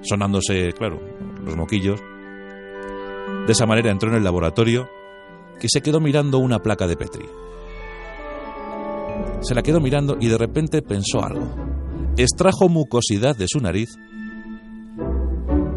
sonándose, 0.00 0.72
claro, 0.72 1.00
los 1.44 1.56
moquillos. 1.56 2.00
De 3.46 3.52
esa 3.52 3.66
manera 3.66 3.90
entró 3.90 4.08
en 4.08 4.16
el 4.16 4.24
laboratorio 4.24 4.88
que 5.60 5.68
se 5.68 5.82
quedó 5.82 6.00
mirando 6.00 6.38
una 6.38 6.60
placa 6.60 6.86
de 6.86 6.96
Petri. 6.96 7.26
Se 9.44 9.54
la 9.54 9.62
quedó 9.62 9.78
mirando 9.78 10.16
y 10.18 10.28
de 10.28 10.38
repente 10.38 10.80
pensó 10.80 11.22
algo. 11.22 11.54
Extrajo 12.16 12.68
mucosidad 12.68 13.36
de 13.36 13.46
su 13.46 13.60
nariz 13.60 13.90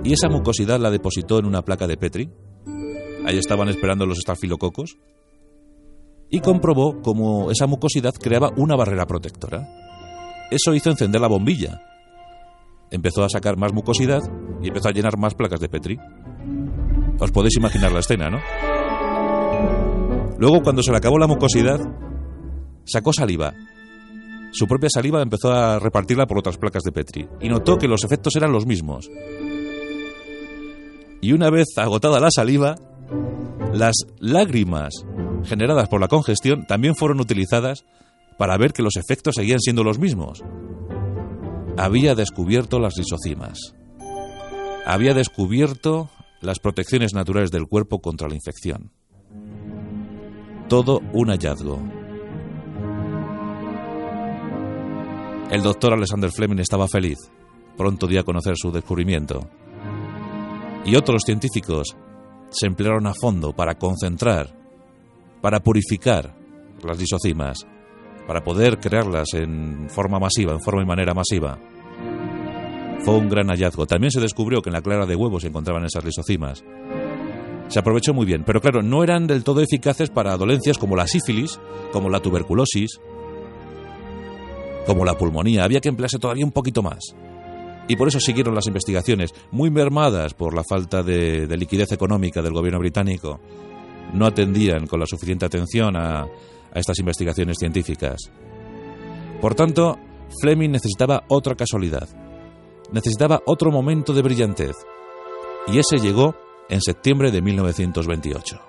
y 0.06 0.14
esa 0.14 0.30
mucosidad 0.30 0.80
la 0.80 0.90
depositó 0.90 1.38
en 1.38 1.46
una 1.46 1.64
placa 1.64 1.86
de 1.86 1.98
Petri. 1.98 2.30
Ahí 3.26 3.38
estaban 3.38 3.68
esperando 3.68 4.06
los 4.06 4.20
estafilococos. 4.20 4.98
Y 6.30 6.40
comprobó 6.40 7.02
cómo 7.02 7.52
esa 7.52 7.68
mucosidad 7.68 8.14
creaba 8.14 8.52
una 8.56 8.78
barrera 8.78 9.06
protectora. 9.06 9.68
Eso 10.50 10.74
hizo 10.74 10.90
encender 10.90 11.20
la 11.20 11.28
bombilla. 11.28 11.82
Empezó 12.90 13.26
a 13.26 13.30
sacar 13.30 13.58
más 13.58 13.74
mucosidad 13.74 14.22
y 14.62 14.70
empezó 14.70 14.88
a 14.88 14.94
llenar 14.94 15.18
más 15.18 15.36
placas 15.36 15.60
de 15.60 15.68
Petri. 15.68 16.00
Os 17.20 17.32
podéis 17.32 17.58
imaginar 17.58 17.92
la 17.92 18.00
escena, 18.00 18.30
¿no? 18.30 18.40
Luego, 20.38 20.62
cuando 20.62 20.84
se 20.84 20.92
le 20.92 20.98
acabó 20.98 21.18
la 21.18 21.28
mucosidad, 21.28 21.82
sacó 22.88 23.14
saliva. 23.14 23.54
Su 24.52 24.66
propia 24.68 24.90
saliva 24.90 25.22
empezó 25.22 25.52
a 25.52 25.78
repartirla 25.78 26.26
por 26.26 26.40
otras 26.40 26.58
placas 26.58 26.84
de 26.84 26.92
Petri 26.92 27.28
y 27.42 27.50
notó 27.50 27.78
que 27.78 27.88
los 27.88 28.04
efectos 28.04 28.36
eran 28.36 28.52
los 28.52 28.66
mismos 28.66 29.10
y 31.22 31.34
una 31.34 31.50
vez 31.50 31.68
agotada 31.78 32.20
la 32.20 32.30
saliva, 32.32 32.76
las 33.74 33.96
lágrimas 34.20 34.94
generadas 35.44 35.90
por 35.90 36.00
la 36.02 36.08
congestión 36.08 36.66
también 36.68 36.96
fueron 36.96 37.20
utilizadas 37.20 37.86
para 38.38 38.58
ver 38.58 38.74
que 38.74 38.84
los 38.84 38.96
efectos 38.98 39.36
seguían 39.36 39.60
siendo 39.60 39.84
los 39.84 40.00
mismos. 40.00 40.44
Había 41.78 42.16
descubierto 42.16 42.80
las 42.80 42.98
lisocimas. 42.98 43.76
Había 44.86 45.14
descubierto 45.14 46.10
las 46.42 46.60
protecciones 46.60 47.14
naturales 47.14 47.52
del 47.52 47.68
cuerpo 47.68 48.00
contra 48.00 48.28
la 48.28 48.36
infección. 48.36 48.92
Todo 50.70 51.02
un 51.14 51.30
hallazgo. 51.30 51.97
El 55.50 55.64
doctor 55.64 55.94
Alexander 55.94 56.32
Fleming 56.32 56.60
estaba 56.60 56.88
feliz. 56.88 57.18
Pronto 57.78 58.08
dio 58.08 58.20
a 58.20 58.24
conocer 58.24 58.56
su 58.58 58.72
descubrimiento 58.72 59.50
y 60.88 60.96
otros 60.96 61.24
científicos 61.26 61.98
se 62.50 62.66
emplearon 62.66 63.08
a 63.08 63.14
fondo 63.14 63.52
para 63.52 63.76
concentrar, 63.76 64.58
para 65.42 65.60
purificar 65.60 66.34
las 66.82 66.98
lisocimas, 66.98 67.68
para 68.26 68.42
poder 68.42 68.80
crearlas 68.80 69.34
en 69.34 69.90
forma 69.90 70.18
masiva, 70.18 70.54
en 70.54 70.62
forma 70.62 70.84
y 70.84 70.86
manera 70.86 71.14
masiva. 71.14 71.60
Fue 73.00 73.16
un 73.16 73.28
gran 73.28 73.50
hallazgo. 73.50 73.86
También 73.86 74.12
se 74.12 74.22
descubrió 74.22 74.62
que 74.62 74.70
en 74.70 74.74
la 74.74 74.82
clara 74.82 75.06
de 75.06 75.16
huevo 75.16 75.42
se 75.42 75.48
encontraban 75.48 75.84
esas 75.84 76.06
lisocimas. 76.06 76.64
Se 77.68 77.80
aprovechó 77.80 78.14
muy 78.14 78.26
bien, 78.26 78.44
pero 78.46 78.62
claro, 78.62 78.82
no 78.82 79.04
eran 79.04 79.28
del 79.28 79.44
todo 79.44 79.62
eficaces 79.62 80.10
para 80.10 80.38
dolencias 80.38 80.78
como 80.78 80.96
la 80.96 81.06
sífilis, 81.06 81.60
como 81.92 82.10
la 82.10 82.22
tuberculosis, 82.22 83.02
como 84.88 85.06
la 85.06 85.18
pulmonía. 85.18 85.66
Había 85.66 85.82
que 85.82 85.90
emplearse 85.90 86.18
todavía 86.18 86.46
un 86.46 86.52
poquito 86.52 86.82
más. 86.82 87.14
Y 87.88 87.96
por 87.96 88.08
eso 88.08 88.20
siguieron 88.20 88.56
las 88.56 88.68
investigaciones, 88.68 89.34
muy 89.52 89.70
mermadas 89.70 90.34
por 90.34 90.54
la 90.54 90.64
falta 90.64 91.04
de, 91.04 91.46
liquidez 91.58 91.92
económica 91.92 92.42
del 92.42 92.54
gobierno 92.54 92.80
británico. 92.80 93.40
No 94.14 94.26
atendían 94.26 94.88
con 94.88 95.00
la 95.00 95.06
suficiente 95.06 95.46
atención 95.46 95.96
a, 95.96 96.22
a 96.22 96.80
estas 96.80 96.98
investigaciones 97.00 97.58
científicas. 97.60 98.32
Por 99.42 99.54
tanto, 99.54 99.98
Fleming 100.42 100.72
necesitaba 100.72 101.24
otra 101.28 101.56
casualidad, 101.56 102.10
necesitaba 102.92 103.42
otro 103.46 103.72
momento 103.72 104.14
de 104.14 104.22
brillantez, 104.22 104.76
y 105.68 105.80
ese 105.80 106.00
llegó 106.00 106.36
en 106.70 106.82
septiembre 106.82 107.32
de 107.32 107.42
1928. 107.42 108.60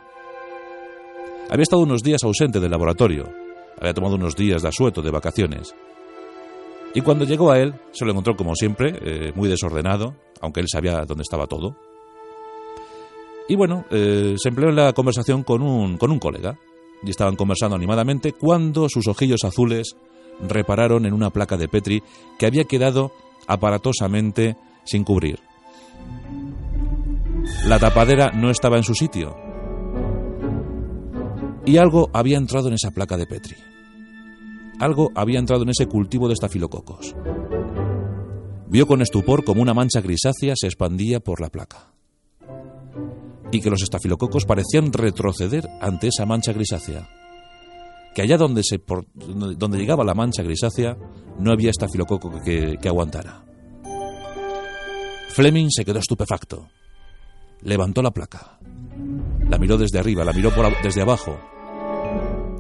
Había 1.51 1.63
estado 1.63 1.83
unos 1.83 2.03
días 2.03 2.23
ausente 2.23 2.61
del 2.61 2.71
laboratorio, 2.71 3.33
había 3.81 3.95
tomado 3.95 4.17
unos 4.17 4.37
días 4.37 4.63
de 4.63 4.69
asueto 4.69 5.03
de 5.03 5.11
vacaciones, 5.11 5.75
y 6.95 7.01
cuando 7.01 7.25
llegó 7.25 7.51
a 7.51 7.59
él, 7.59 7.75
se 7.93 8.05
lo 8.05 8.13
encontró 8.13 8.37
como 8.37 8.55
siempre, 8.55 8.99
eh, 9.03 9.33
muy 9.35 9.49
desordenado, 9.49 10.15
aunque 10.41 10.61
él 10.61 10.67
sabía 10.71 11.05
dónde 11.05 11.23
estaba 11.23 11.47
todo. 11.47 11.77
Y 13.49 13.57
bueno, 13.57 13.85
eh, 13.91 14.35
se 14.37 14.49
empleó 14.49 14.69
en 14.69 14.77
la 14.77 14.93
conversación 14.93 15.43
con 15.43 15.63
un, 15.63 15.97
con 15.97 16.11
un 16.11 16.19
colega, 16.19 16.59
y 17.03 17.11
estaban 17.11 17.37
conversando 17.37 17.77
animadamente 17.77 18.33
cuando 18.33 18.89
sus 18.89 19.07
ojillos 19.07 19.45
azules 19.45 19.97
repararon 20.47 21.07
en 21.07 21.13
una 21.13 21.31
placa 21.31 21.57
de 21.57 21.69
Petri 21.69 22.03
que 22.39 22.47
había 22.47 22.65
quedado 22.65 23.13
aparatosamente 23.47 24.57
sin 24.85 25.05
cubrir. 25.05 25.41
La 27.67 27.79
tapadera 27.79 28.31
no 28.33 28.51
estaba 28.51 28.77
en 28.77 28.83
su 28.83 28.95
sitio. 28.95 29.37
Y 31.65 31.77
algo 31.77 32.11
había 32.13 32.39
entrado 32.39 32.69
en 32.69 32.75
esa 32.75 32.91
placa 32.91 33.17
de 33.17 33.27
Petri. 33.27 33.57
Algo 34.81 35.11
había 35.15 35.41
entrado 35.41 35.65
en 35.65 35.71
ese 35.71 35.87
cultivo 35.87 36.29
de 36.29 36.35
estafilococos. 36.35 37.15
Vio 38.69 38.87
con 38.87 39.03
estupor 39.03 39.45
como 39.45 39.61
una 39.61 39.75
mancha 39.75 40.01
grisácea 40.01 40.55
se 40.57 40.67
expandía 40.67 41.21
por 41.21 41.41
la 41.41 41.49
placa. 41.49 41.93
Y 43.51 43.61
que 43.61 43.71
los 43.71 43.83
estafilococos 43.83 44.45
parecían 44.45 44.93
retroceder 44.93 45.69
ante 45.81 46.09
esa 46.09 46.27
mancha 46.27 46.53
grisácea. 46.53 47.09
Que 48.15 48.23
allá 48.23 48.37
donde, 48.37 48.63
se, 48.63 48.81
donde 49.57 49.79
llegaba 49.79 50.05
la 50.05 50.15
mancha 50.15 50.43
grisácea 50.43 50.97
no 51.39 51.51
había 51.51 51.71
estafilococo 51.71 52.31
que, 52.43 52.77
que 52.81 52.89
aguantara. 52.89 53.45
Fleming 55.31 55.69
se 55.71 55.85
quedó 55.85 55.99
estupefacto. 55.99 56.69
Levantó 57.63 58.03
la 58.03 58.13
placa. 58.13 58.59
La 59.49 59.59
miró 59.59 59.77
desde 59.77 59.99
arriba, 59.99 60.25
la 60.25 60.33
miró 60.33 60.53
desde 60.83 61.03
abajo 61.03 61.39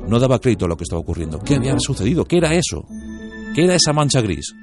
no 0.08 0.18
daba 0.18 0.40
crédito 0.40 0.64
a 0.64 0.68
lo 0.68 0.76
que 0.76 0.84
estaba 0.84 1.00
ocurriendo. 1.00 1.38
¿Qué 1.38 1.56
había 1.56 1.76
sucedido? 1.78 2.24
¿Qué 2.24 2.38
era 2.38 2.54
eso? 2.54 2.86
¿Qué 3.54 3.64
era 3.64 3.74
esa 3.74 3.92
mancha 3.92 4.22
gris? 4.22 4.54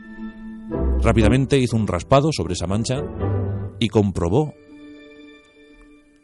Rápidamente 1.02 1.60
hizo 1.60 1.76
un 1.76 1.88
raspado 1.88 2.30
sobre 2.32 2.54
esa 2.54 2.66
mancha 2.66 3.04
y 3.80 3.88
comprobó 3.90 4.54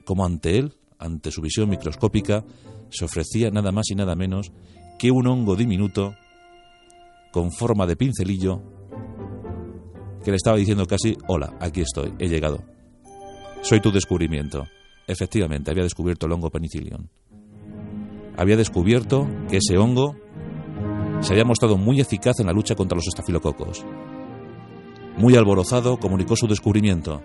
cómo 0.05 0.25
ante 0.25 0.57
él, 0.57 0.73
ante 0.97 1.29
su 1.29 1.41
visión 1.41 1.69
microscópica, 1.69 2.43
se 2.89 3.05
ofrecía 3.05 3.51
nada 3.51 3.71
más 3.71 3.91
y 3.91 3.95
nada 3.95 4.15
menos 4.15 4.51
que 4.97 5.11
un 5.11 5.27
hongo 5.27 5.55
diminuto 5.55 6.15
con 7.31 7.51
forma 7.51 7.85
de 7.85 7.95
pincelillo 7.95 8.63
que 10.23 10.31
le 10.31 10.37
estaba 10.37 10.57
diciendo 10.57 10.85
casi, 10.87 11.15
hola, 11.27 11.57
aquí 11.59 11.81
estoy, 11.81 12.13
he 12.17 12.27
llegado. 12.27 12.63
Soy 13.61 13.79
tu 13.81 13.91
descubrimiento. 13.91 14.65
Efectivamente, 15.07 15.69
había 15.69 15.83
descubierto 15.83 16.25
el 16.25 16.31
hongo 16.31 16.49
penicillium 16.49 17.07
había 18.41 18.57
descubierto 18.57 19.27
que 19.49 19.57
ese 19.57 19.77
hongo 19.77 20.15
se 21.21 21.33
había 21.33 21.45
mostrado 21.45 21.77
muy 21.77 22.01
eficaz 22.01 22.39
en 22.39 22.47
la 22.47 22.53
lucha 22.53 22.75
contra 22.75 22.95
los 22.95 23.07
estafilococos. 23.07 23.85
Muy 25.17 25.35
alborozado, 25.35 25.97
comunicó 25.97 26.35
su 26.35 26.47
descubrimiento. 26.47 27.21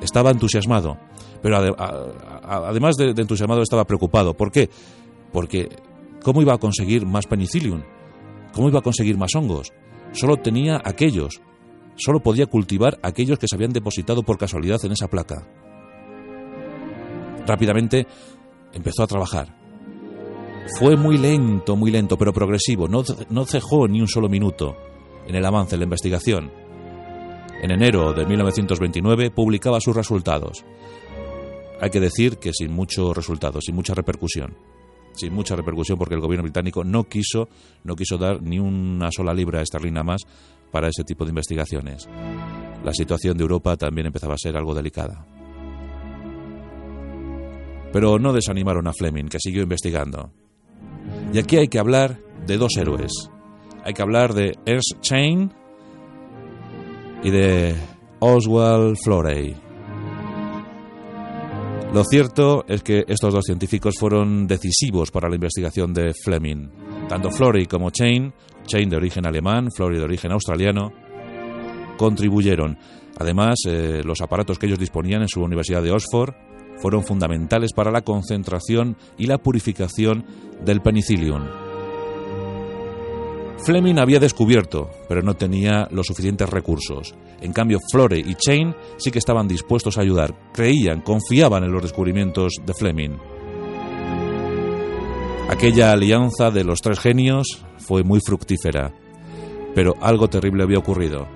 Estaba 0.00 0.30
entusiasmado, 0.30 0.98
pero 1.40 1.76
además 2.42 2.96
de, 2.96 3.10
entusiasmado 3.10 3.62
estaba 3.62 3.84
preocupado. 3.84 4.34
¿Por 4.34 4.50
qué? 4.50 4.68
Porque 5.32 5.68
¿cómo 6.24 6.42
iba 6.42 6.54
a 6.54 6.58
conseguir 6.58 7.06
más 7.06 7.26
penicillium? 7.26 7.82
¿Cómo 8.52 8.68
iba 8.68 8.80
a 8.80 8.82
conseguir 8.82 9.16
más 9.16 9.34
hongos? 9.36 9.72
Solo 10.10 10.38
tenía 10.38 10.80
aquellos. 10.84 11.40
Solo 11.94 12.20
podía 12.20 12.46
cultivar 12.46 12.98
aquellos 13.02 13.38
que 13.38 13.46
se 13.46 13.54
habían 13.54 13.72
depositado 13.72 14.24
por 14.24 14.38
casualidad 14.38 14.84
en 14.84 14.92
esa 14.92 15.08
placa. 15.08 15.46
Rápidamente 17.46 18.08
empezó 18.72 19.04
a 19.04 19.06
trabajar. 19.06 19.61
Fue 20.78 20.96
muy 20.96 21.18
lento, 21.18 21.76
muy 21.76 21.90
lento, 21.90 22.16
pero 22.16 22.32
progresivo. 22.32 22.88
No, 22.88 23.02
no 23.30 23.44
cejó 23.44 23.88
ni 23.88 24.00
un 24.00 24.08
solo 24.08 24.28
minuto 24.28 24.76
en 25.26 25.34
el 25.34 25.44
avance 25.44 25.72
de 25.72 25.78
la 25.78 25.84
investigación. 25.84 26.50
En 27.62 27.70
enero 27.70 28.12
de 28.12 28.26
1929 28.26 29.30
publicaba 29.30 29.80
sus 29.80 29.94
resultados. 29.94 30.64
Hay 31.80 31.90
que 31.90 32.00
decir 32.00 32.38
que 32.38 32.52
sin 32.52 32.72
mucho 32.72 33.12
resultado, 33.12 33.60
sin 33.60 33.74
mucha 33.74 33.94
repercusión. 33.94 34.56
Sin 35.12 35.34
mucha 35.34 35.56
repercusión 35.56 35.98
porque 35.98 36.14
el 36.14 36.20
gobierno 36.20 36.44
británico 36.44 36.84
no 36.84 37.04
quiso, 37.04 37.48
no 37.84 37.94
quiso 37.94 38.16
dar 38.16 38.42
ni 38.42 38.58
una 38.58 39.10
sola 39.10 39.34
libra 39.34 39.60
esterlina 39.60 40.02
más 40.02 40.22
para 40.70 40.88
ese 40.88 41.04
tipo 41.04 41.24
de 41.24 41.30
investigaciones. 41.30 42.08
La 42.84 42.92
situación 42.92 43.36
de 43.36 43.42
Europa 43.42 43.76
también 43.76 44.06
empezaba 44.06 44.34
a 44.34 44.38
ser 44.38 44.56
algo 44.56 44.74
delicada. 44.74 45.26
Pero 47.92 48.18
no 48.18 48.32
desanimaron 48.32 48.88
a 48.88 48.92
Fleming, 48.92 49.26
que 49.26 49.38
siguió 49.38 49.62
investigando. 49.62 50.32
Y 51.32 51.38
aquí 51.38 51.56
hay 51.56 51.68
que 51.68 51.78
hablar 51.78 52.18
de 52.46 52.58
dos 52.58 52.76
héroes. 52.76 53.10
Hay 53.84 53.94
que 53.94 54.02
hablar 54.02 54.34
de 54.34 54.52
Ernst 54.66 55.00
Chain 55.00 55.50
y 57.24 57.30
de 57.30 57.74
Oswald 58.20 58.96
Florey. 59.02 59.56
Lo 61.94 62.04
cierto 62.04 62.64
es 62.68 62.82
que 62.82 63.04
estos 63.08 63.32
dos 63.32 63.44
científicos 63.44 63.96
fueron 63.98 64.46
decisivos 64.46 65.10
para 65.10 65.28
la 65.28 65.36
investigación 65.36 65.94
de 65.94 66.12
Fleming. 66.12 66.68
Tanto 67.08 67.30
Florey 67.30 67.66
como 67.66 67.90
Chain, 67.90 68.32
Chain 68.66 68.90
de 68.90 68.96
origen 68.96 69.26
alemán, 69.26 69.68
Florey 69.74 69.98
de 69.98 70.04
origen 70.04 70.32
australiano, 70.32 70.92
contribuyeron. 71.96 72.78
Además, 73.18 73.56
eh, 73.66 74.02
los 74.04 74.20
aparatos 74.20 74.58
que 74.58 74.66
ellos 74.66 74.78
disponían 74.78 75.22
en 75.22 75.28
su 75.28 75.42
Universidad 75.42 75.82
de 75.82 75.92
Oxford 75.92 76.34
fueron 76.78 77.04
fundamentales 77.04 77.72
para 77.72 77.90
la 77.90 78.02
concentración 78.02 78.96
y 79.18 79.26
la 79.26 79.38
purificación 79.38 80.24
del 80.64 80.80
penicillium. 80.80 81.42
Fleming 83.64 83.98
había 83.98 84.18
descubierto, 84.18 84.90
pero 85.08 85.22
no 85.22 85.34
tenía 85.34 85.86
los 85.92 86.08
suficientes 86.08 86.50
recursos. 86.50 87.14
En 87.40 87.52
cambio, 87.52 87.78
Flore 87.92 88.18
y 88.18 88.34
Chain 88.34 88.74
sí 88.96 89.12
que 89.12 89.20
estaban 89.20 89.46
dispuestos 89.46 89.96
a 89.96 90.00
ayudar, 90.00 90.34
creían, 90.52 91.00
confiaban 91.00 91.62
en 91.62 91.70
los 91.70 91.82
descubrimientos 91.82 92.54
de 92.66 92.74
Fleming. 92.74 93.18
Aquella 95.48 95.92
alianza 95.92 96.50
de 96.50 96.64
los 96.64 96.80
tres 96.80 96.98
genios 96.98 97.64
fue 97.78 98.02
muy 98.02 98.20
fructífera, 98.24 98.92
pero 99.76 99.94
algo 100.00 100.28
terrible 100.28 100.64
había 100.64 100.78
ocurrido. 100.78 101.28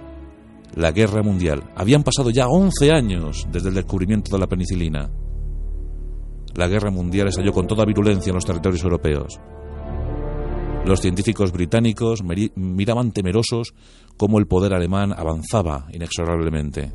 La 0.74 0.90
guerra 0.90 1.22
mundial. 1.22 1.62
Habían 1.76 2.02
pasado 2.02 2.30
ya 2.30 2.48
11 2.48 2.90
años 2.90 3.46
desde 3.52 3.68
el 3.68 3.76
descubrimiento 3.76 4.32
de 4.32 4.38
la 4.40 4.48
penicilina 4.48 5.10
la 6.56 6.68
guerra 6.68 6.90
mundial 6.90 7.28
estalló 7.28 7.52
con 7.52 7.66
toda 7.66 7.84
virulencia 7.84 8.30
en 8.30 8.34
los 8.34 8.44
territorios 8.44 8.82
europeos. 8.82 9.38
Los 10.84 11.00
científicos 11.00 11.52
británicos 11.52 12.22
miraban 12.54 13.12
temerosos 13.12 13.74
cómo 14.16 14.38
el 14.38 14.46
poder 14.46 14.72
alemán 14.72 15.12
avanzaba 15.12 15.86
inexorablemente. 15.92 16.92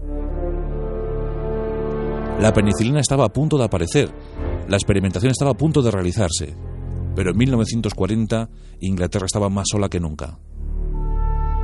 La 2.40 2.54
penicilina 2.54 3.02
estaba 3.02 3.26
a 3.26 3.34
punto 3.34 3.58
de 3.58 3.66
aparecer, 3.66 4.10
la 4.68 4.78
experimentación 4.78 5.32
estaba 5.32 5.52
a 5.52 5.58
punto 5.58 5.82
de 5.82 5.92
realizarse, 5.92 6.56
pero 7.16 7.32
en 7.32 7.38
1940 7.38 8.50
Inglaterra 8.80 9.26
estaba 9.26 9.50
más 9.50 9.68
sola 9.70 9.90
que 9.90 10.00
nunca. 10.00 10.40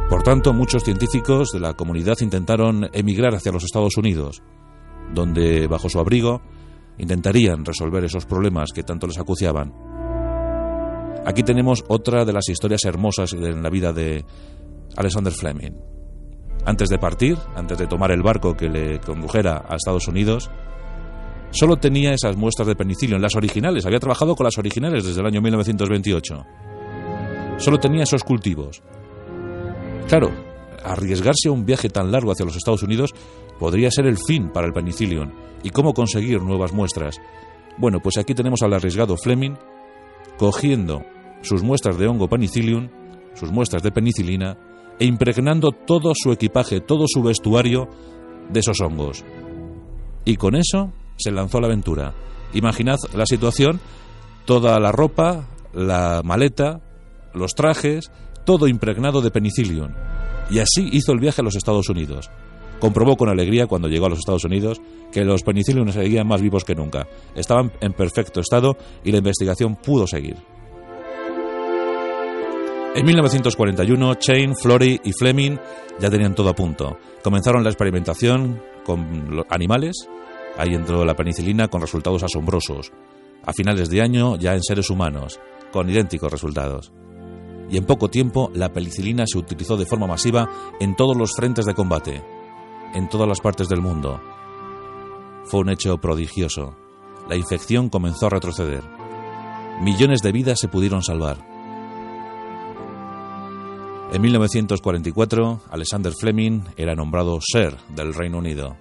Por 0.10 0.24
tanto, 0.24 0.54
muchos 0.54 0.84
científicos 0.84 1.52
de 1.52 1.60
la 1.60 1.74
comunidad 1.74 2.18
intentaron 2.22 2.90
emigrar 2.94 3.34
hacia 3.36 3.52
los 3.52 3.64
Estados 3.64 3.98
Unidos, 3.98 4.42
donde, 5.14 5.68
bajo 5.68 5.90
su 5.90 6.00
abrigo, 6.00 6.42
intentarían 6.98 7.66
resolver 7.66 8.04
esos 8.04 8.26
problemas 8.26 8.72
que 8.72 8.84
tanto 8.84 9.08
les 9.08 9.18
acuciaban. 9.18 9.74
Aquí 11.26 11.44
tenemos 11.44 11.84
otra 11.90 12.26
de 12.26 12.34
las 12.34 12.48
historias 12.50 12.86
hermosas 12.86 13.34
en 13.34 13.62
la 13.62 13.70
vida 13.70 13.92
de 13.92 14.24
Alexander 14.96 15.34
Fleming. 15.34 15.74
Antes 16.66 16.90
de 16.90 16.98
partir, 16.98 17.38
antes 17.56 17.78
de 17.78 17.88
tomar 17.88 18.12
el 18.12 18.22
barco 18.22 18.56
que 18.56 18.70
le 18.70 19.00
condujera 19.00 19.66
a 19.68 19.76
Estados 19.76 20.08
Unidos, 20.08 20.50
solo 21.52 21.78
tenía 21.78 22.14
esas 22.14 22.36
muestras 22.36 22.68
de 22.68 22.76
penicilio, 22.76 23.18
las 23.18 23.36
originales, 23.36 23.86
había 23.86 24.00
trabajado 24.00 24.36
con 24.36 24.46
las 24.46 24.58
originales 24.58 25.06
desde 25.06 25.22
el 25.22 25.28
año 25.28 25.42
1928. 25.42 26.46
Solo 27.58 27.78
tenía 27.78 28.04
esos 28.04 28.24
cultivos. 28.24 28.82
Claro, 30.08 30.32
arriesgarse 30.84 31.50
a 31.50 31.52
un 31.52 31.66
viaje 31.66 31.90
tan 31.90 32.12
largo 32.12 32.32
hacia 32.32 32.46
los 32.46 32.56
Estados 32.56 32.84
Unidos 32.84 33.14
podría 33.60 33.92
ser 33.92 34.06
el 34.06 34.18
fin 34.18 34.50
para 34.50 34.68
el 34.68 34.74
penicillium 34.74 35.47
¿Y 35.64 35.70
cómo 35.70 35.94
conseguir 35.94 36.42
nuevas 36.42 36.74
muestras? 36.74 37.20
Bueno, 37.78 38.00
pues 38.00 38.18
aquí 38.18 38.34
tenemos 38.34 38.62
al 38.62 38.74
arriesgado 38.74 39.18
Fleming 39.18 39.56
cogiendo 40.38 41.04
sus 41.42 41.64
muestras 41.64 41.98
de 41.98 42.08
hongo 42.08 42.28
penicillium, 42.28 42.90
sus 43.34 43.52
muestras 43.52 43.84
de 43.84 43.92
penicilina, 43.92 44.58
e 45.00 45.06
impregnando 45.06 45.72
todo 45.72 46.14
su 46.16 46.32
equipaje, 46.32 46.82
todo 46.82 47.06
su 47.08 47.22
vestuario 47.22 47.88
de 48.50 48.60
esos 48.60 48.82
hongos. 48.82 49.24
Y 50.26 50.38
con 50.38 50.56
eso 50.56 50.92
se 51.18 51.32
lanzó 51.32 51.60
a 51.60 51.62
la 51.62 51.68
aventura. 51.68 52.14
Imaginad 52.54 52.98
la 53.16 53.26
situación, 53.26 53.80
toda 54.46 54.80
la 54.80 54.92
ropa 54.92 55.48
la 55.78 56.22
maleta, 56.24 56.82
los 57.34 57.54
trajes, 57.54 58.12
todo 58.46 58.68
impregnado 58.68 59.22
de 59.22 59.32
penicillium. 59.32 59.94
Y 60.50 60.60
así 60.60 60.90
hizo 60.92 61.12
el 61.12 61.20
viaje 61.20 61.42
a 61.42 61.44
los 61.44 61.56
Estados 61.56 61.90
Unidos. 61.90 62.30
Comprobó 62.80 63.18
con 63.18 63.30
alegría 63.30 63.68
cuando 63.68 63.88
llegó 63.88 64.06
a 64.06 64.10
los 64.10 64.20
Estados 64.20 64.46
Unidos 64.46 64.82
que 65.12 65.26
los 65.26 65.44
penicillium 65.44 65.92
seguían 65.92 66.28
más 66.28 66.42
vivos 66.42 66.64
que 66.64 66.76
nunca. 66.76 67.08
Estaban 67.36 67.72
en 67.82 67.94
perfecto 67.94 68.40
estado 68.40 68.78
y 69.04 69.12
la 69.12 69.18
investigación 69.18 69.76
pudo 69.76 70.06
seguir. 70.06 70.38
En 72.96 73.06
1941, 73.06 74.16
Chain, 74.16 74.56
Flory 74.56 75.02
y 75.04 75.12
Fleming 75.12 75.58
ya 76.00 76.10
tenían 76.10 76.34
todo 76.34 76.50
a 76.50 76.56
punto. 76.56 76.98
Comenzaron 77.24 77.64
la 77.64 77.70
experimentación 77.70 78.60
con 78.84 79.46
animales. 79.50 80.08
Ahí 80.58 80.74
entró 80.74 81.06
la 81.06 81.16
penicilina 81.16 81.68
con 81.68 81.82
resultados 81.82 82.24
asombrosos. 82.24 82.92
A 83.46 83.54
finales 83.54 83.90
de 83.90 84.02
año 84.02 84.36
ya 84.36 84.56
en 84.56 84.64
seres 84.64 84.90
humanos, 84.90 85.40
con 85.72 85.90
idénticos 85.90 86.32
resultados. 86.32 86.92
Y 87.70 87.78
en 87.78 87.86
poco 87.86 88.10
tiempo 88.10 88.50
la 88.56 88.74
penicilina 88.74 89.26
se 89.28 89.38
utilizó 89.38 89.78
de 89.78 89.86
forma 89.86 90.08
masiva 90.08 90.50
en 90.80 90.96
todos 90.96 91.16
los 91.16 91.36
frentes 91.36 91.66
de 91.66 91.76
combate, 91.76 92.24
en 92.98 93.08
todas 93.08 93.28
las 93.28 93.42
partes 93.42 93.70
del 93.70 93.80
mundo. 93.80 94.20
Fue 95.46 95.60
un 95.60 95.70
hecho 95.70 96.00
prodigioso. 96.00 96.76
La 97.30 97.36
infección 97.36 97.90
comenzó 97.90 98.26
a 98.26 98.32
retroceder. 98.32 98.84
Millones 99.82 100.22
de 100.22 100.32
vidas 100.32 100.60
se 100.60 100.68
pudieron 100.68 101.04
salvar. 101.04 101.38
En 104.12 104.22
1944, 104.22 105.62
Alexander 105.70 106.12
Fleming 106.12 106.62
era 106.76 106.96
nombrado 106.96 107.40
Sir 107.40 107.78
del 107.90 108.16
Reino 108.16 108.40
Unido. 108.40 108.76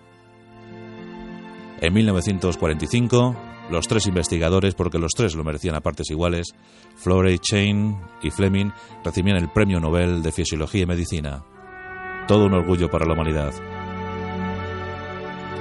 En 1.83 1.93
1945, 1.93 3.37
los 3.69 3.87
tres 3.87 4.07
investigadores, 4.07 4.75
porque 4.75 4.99
los 4.99 5.13
tres 5.13 5.35
lo 5.35 5.45
merecían 5.45 5.75
a 5.75 5.83
partes 5.83 6.11
iguales, 6.11 6.55
Florey, 6.97 7.39
Chain 7.39 7.99
y 8.23 8.31
Fleming, 8.31 8.71
recibían 9.05 9.37
el 9.37 9.51
Premio 9.51 9.79
Nobel 9.79 10.23
de 10.23 10.33
Fisiología 10.33 10.85
y 10.85 10.87
Medicina. 10.87 11.45
Todo 12.27 12.47
un 12.47 12.55
orgullo 12.55 12.89
para 12.89 13.05
la 13.05 13.13
humanidad. 13.13 13.53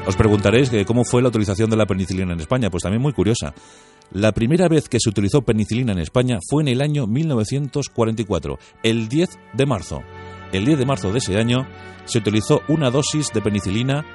Os 0.07 0.15
preguntaréis 0.15 0.69
cómo 0.85 1.03
fue 1.03 1.23
la 1.23 1.29
utilización 1.29 1.69
de 1.71 1.77
la 1.77 1.87
penicilina 1.87 2.33
en 2.33 2.39
España, 2.39 2.69
pues 2.69 2.83
también 2.83 3.01
muy 3.01 3.11
curiosa. 3.11 3.55
La 4.11 4.33
primera 4.33 4.67
vez 4.67 4.87
que 4.87 4.99
se 4.99 5.09
utilizó 5.09 5.41
penicilina 5.41 5.93
en 5.93 5.99
España 5.99 6.37
fue 6.47 6.61
en 6.61 6.67
el 6.67 6.81
año 6.81 7.07
1944, 7.07 8.59
el 8.83 9.07
10 9.09 9.29
de 9.53 9.65
marzo. 9.65 10.03
El 10.51 10.65
10 10.65 10.77
de 10.77 10.85
marzo 10.85 11.11
de 11.11 11.17
ese 11.17 11.37
año 11.37 11.67
se 12.05 12.19
utilizó 12.19 12.61
una 12.67 12.91
dosis 12.91 13.29
de 13.33 13.41
penicilina 13.41 14.05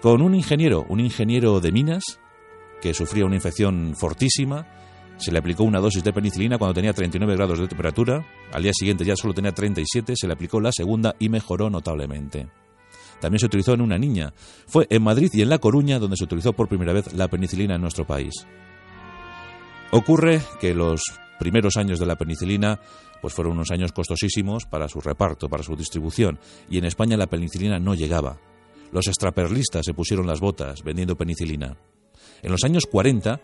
con 0.00 0.22
un 0.22 0.34
ingeniero, 0.34 0.86
un 0.88 1.00
ingeniero 1.00 1.60
de 1.60 1.70
minas, 1.70 2.18
que 2.80 2.94
sufría 2.94 3.26
una 3.26 3.34
infección 3.34 3.94
fortísima. 3.94 4.66
Se 5.18 5.32
le 5.32 5.38
aplicó 5.38 5.64
una 5.64 5.80
dosis 5.80 6.02
de 6.02 6.14
penicilina 6.14 6.56
cuando 6.56 6.72
tenía 6.72 6.94
39 6.94 7.36
grados 7.36 7.58
de 7.58 7.68
temperatura. 7.68 8.24
Al 8.54 8.62
día 8.62 8.72
siguiente 8.72 9.04
ya 9.04 9.16
solo 9.16 9.34
tenía 9.34 9.52
37, 9.52 10.14
se 10.16 10.26
le 10.26 10.32
aplicó 10.32 10.62
la 10.62 10.72
segunda 10.72 11.14
y 11.18 11.28
mejoró 11.28 11.68
notablemente 11.68 12.48
también 13.20 13.40
se 13.40 13.46
utilizó 13.46 13.74
en 13.74 13.80
una 13.80 13.98
niña. 13.98 14.32
Fue 14.66 14.86
en 14.90 15.02
Madrid 15.02 15.30
y 15.32 15.42
en 15.42 15.48
La 15.48 15.58
Coruña 15.58 15.98
donde 15.98 16.16
se 16.16 16.24
utilizó 16.24 16.52
por 16.52 16.68
primera 16.68 16.92
vez 16.92 17.12
la 17.12 17.28
penicilina 17.28 17.76
en 17.76 17.82
nuestro 17.82 18.06
país. 18.06 18.46
Ocurre 19.92 20.40
que 20.60 20.74
los 20.74 21.02
primeros 21.38 21.76
años 21.76 21.98
de 21.98 22.06
la 22.06 22.16
penicilina 22.16 22.80
pues 23.20 23.34
fueron 23.34 23.54
unos 23.54 23.70
años 23.70 23.92
costosísimos 23.92 24.64
para 24.66 24.88
su 24.88 25.00
reparto, 25.00 25.48
para 25.48 25.62
su 25.62 25.76
distribución, 25.76 26.38
y 26.68 26.78
en 26.78 26.86
España 26.86 27.16
la 27.16 27.26
penicilina 27.26 27.78
no 27.78 27.94
llegaba. 27.94 28.38
Los 28.92 29.06
extraperlistas 29.06 29.84
se 29.84 29.94
pusieron 29.94 30.26
las 30.26 30.40
botas 30.40 30.82
vendiendo 30.82 31.16
penicilina. 31.16 31.76
En 32.42 32.50
los 32.50 32.64
años 32.64 32.86
40, 32.90 33.40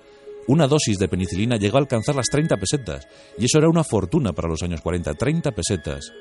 una 0.48 0.66
dosis 0.66 0.98
de 0.98 1.08
penicilina 1.08 1.56
llegó 1.56 1.76
a 1.76 1.80
alcanzar 1.80 2.14
las 2.14 2.26
30 2.26 2.56
pesetas, 2.56 3.06
y 3.38 3.44
eso 3.44 3.58
era 3.58 3.68
una 3.68 3.84
fortuna 3.84 4.32
para 4.32 4.48
los 4.48 4.62
años 4.62 4.80
40, 4.80 5.14
30 5.14 5.52
pesetas. 5.52 6.12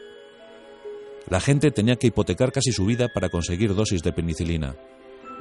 La 1.30 1.40
gente 1.40 1.72
tenía 1.72 1.96
que 1.96 2.08
hipotecar 2.08 2.52
casi 2.52 2.72
su 2.72 2.86
vida 2.86 3.08
para 3.14 3.30
conseguir 3.30 3.74
dosis 3.74 4.04
de 4.04 4.14
penicilina, 4.14 4.76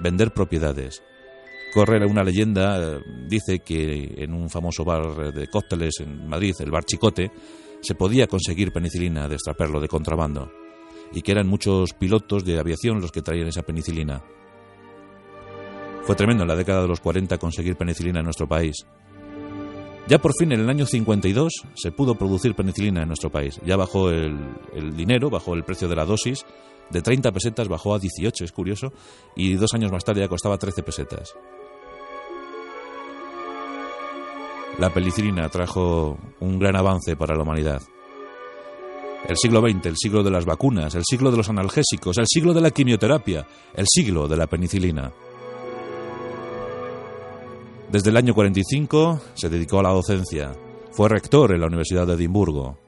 vender 0.00 0.32
propiedades. 0.32 1.02
Corre 1.74 2.04
una 2.06 2.22
leyenda, 2.22 2.78
eh, 2.78 3.00
dice 3.28 3.58
que 3.58 4.14
en 4.18 4.32
un 4.32 4.48
famoso 4.48 4.84
bar 4.84 5.32
de 5.32 5.48
cócteles 5.48 6.00
en 6.00 6.26
Madrid, 6.26 6.54
el 6.60 6.70
bar 6.70 6.84
Chicote, 6.84 7.30
se 7.82 7.94
podía 7.94 8.26
conseguir 8.26 8.72
penicilina 8.72 9.28
de 9.28 9.34
extraperlo, 9.34 9.80
de 9.80 9.88
contrabando, 9.88 10.50
y 11.12 11.20
que 11.20 11.32
eran 11.32 11.48
muchos 11.48 11.92
pilotos 11.92 12.44
de 12.44 12.58
aviación 12.58 13.00
los 13.00 13.12
que 13.12 13.20
traían 13.20 13.48
esa 13.48 13.62
penicilina. 13.62 14.22
Fue 16.04 16.14
tremendo 16.14 16.44
en 16.44 16.48
la 16.48 16.56
década 16.56 16.82
de 16.82 16.88
los 16.88 17.00
40 17.00 17.36
conseguir 17.38 17.76
penicilina 17.76 18.20
en 18.20 18.24
nuestro 18.24 18.48
país. 18.48 18.86
Ya 20.06 20.18
por 20.18 20.32
fin 20.38 20.52
en 20.52 20.60
el 20.60 20.68
año 20.68 20.84
52 20.84 21.64
se 21.74 21.90
pudo 21.90 22.14
producir 22.14 22.54
penicilina 22.54 23.02
en 23.02 23.08
nuestro 23.08 23.30
país. 23.30 23.58
Ya 23.64 23.76
bajó 23.76 24.10
el, 24.10 24.36
dinero, 24.94 25.30
bajó 25.30 25.54
el 25.54 25.64
precio 25.64 25.88
de 25.88 25.96
la 25.96 26.04
dosis. 26.04 26.44
De 26.90 27.00
30 27.00 27.32
pesetas 27.32 27.68
bajó 27.68 27.94
a 27.94 27.98
18, 27.98 28.44
es 28.44 28.52
curioso. 28.52 28.92
Y 29.34 29.54
dos 29.54 29.72
años 29.72 29.90
más 29.90 30.04
tarde 30.04 30.20
ya 30.20 30.28
costaba 30.28 30.58
13 30.58 30.82
pesetas. 30.82 31.34
La 34.78 34.92
penicilina 34.92 35.48
trajo 35.48 36.18
un 36.40 36.58
gran 36.58 36.76
avance 36.76 37.16
para 37.16 37.34
la 37.34 37.42
humanidad. 37.42 37.80
El 39.26 39.38
siglo 39.38 39.62
XX, 39.62 39.86
el 39.86 39.96
siglo 39.96 40.22
de 40.22 40.30
las 40.30 40.44
vacunas, 40.44 40.94
el 40.96 41.04
siglo 41.08 41.30
de 41.30 41.38
los 41.38 41.48
analgésicos, 41.48 42.18
el 42.18 42.26
siglo 42.26 42.52
de 42.52 42.60
la 42.60 42.72
quimioterapia, 42.72 43.46
el 43.74 43.86
siglo 43.88 44.28
de 44.28 44.36
la 44.36 44.48
penicilina. 44.48 45.12
Desde 47.90 48.10
el 48.10 48.16
año 48.16 48.34
45 48.34 49.20
se 49.34 49.48
dedicó 49.48 49.78
a 49.78 49.82
la 49.82 49.90
docencia. 49.90 50.52
Fue 50.90 51.08
rector 51.08 51.52
en 51.52 51.60
la 51.60 51.66
Universidad 51.66 52.06
de 52.06 52.14
Edimburgo. 52.14 52.78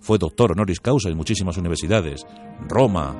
Fue 0.00 0.18
doctor 0.18 0.52
honoris 0.52 0.80
causa 0.80 1.08
en 1.08 1.16
muchísimas 1.16 1.56
universidades. 1.56 2.26
Roma, 2.68 3.16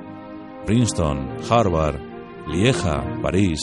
Princeton, 0.67 1.37
Harvard, 1.49 2.01
Lieja, 2.49 3.05
París. 3.23 3.61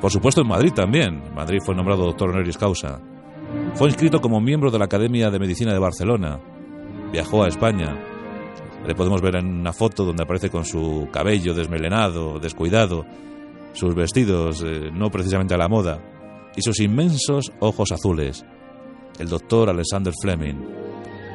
Por 0.00 0.10
supuesto 0.10 0.42
en 0.42 0.48
Madrid 0.48 0.72
también. 0.72 1.34
Madrid 1.34 1.58
fue 1.64 1.74
nombrado 1.74 2.04
doctor 2.04 2.30
honoris 2.30 2.58
causa. 2.58 3.00
Fue 3.74 3.88
inscrito 3.88 4.20
como 4.20 4.40
miembro 4.40 4.70
de 4.70 4.78
la 4.78 4.84
Academia 4.84 5.30
de 5.30 5.38
Medicina 5.38 5.72
de 5.72 5.78
Barcelona. 5.78 6.40
Viajó 7.12 7.44
a 7.44 7.48
España. 7.48 7.96
Le 8.86 8.94
podemos 8.94 9.20
ver 9.20 9.36
en 9.36 9.46
una 9.46 9.72
foto 9.72 10.04
donde 10.04 10.22
aparece 10.22 10.50
con 10.50 10.64
su 10.64 11.08
cabello 11.12 11.54
desmelenado, 11.54 12.38
descuidado, 12.38 13.04
sus 13.72 13.94
vestidos 13.94 14.62
eh, 14.62 14.90
no 14.92 15.10
precisamente 15.10 15.54
a 15.54 15.58
la 15.58 15.68
moda, 15.68 16.02
y 16.56 16.62
sus 16.62 16.80
inmensos 16.80 17.52
ojos 17.60 17.92
azules, 17.92 18.44
el 19.18 19.28
doctor 19.28 19.70
Alexander 19.70 20.12
Fleming. 20.20 20.56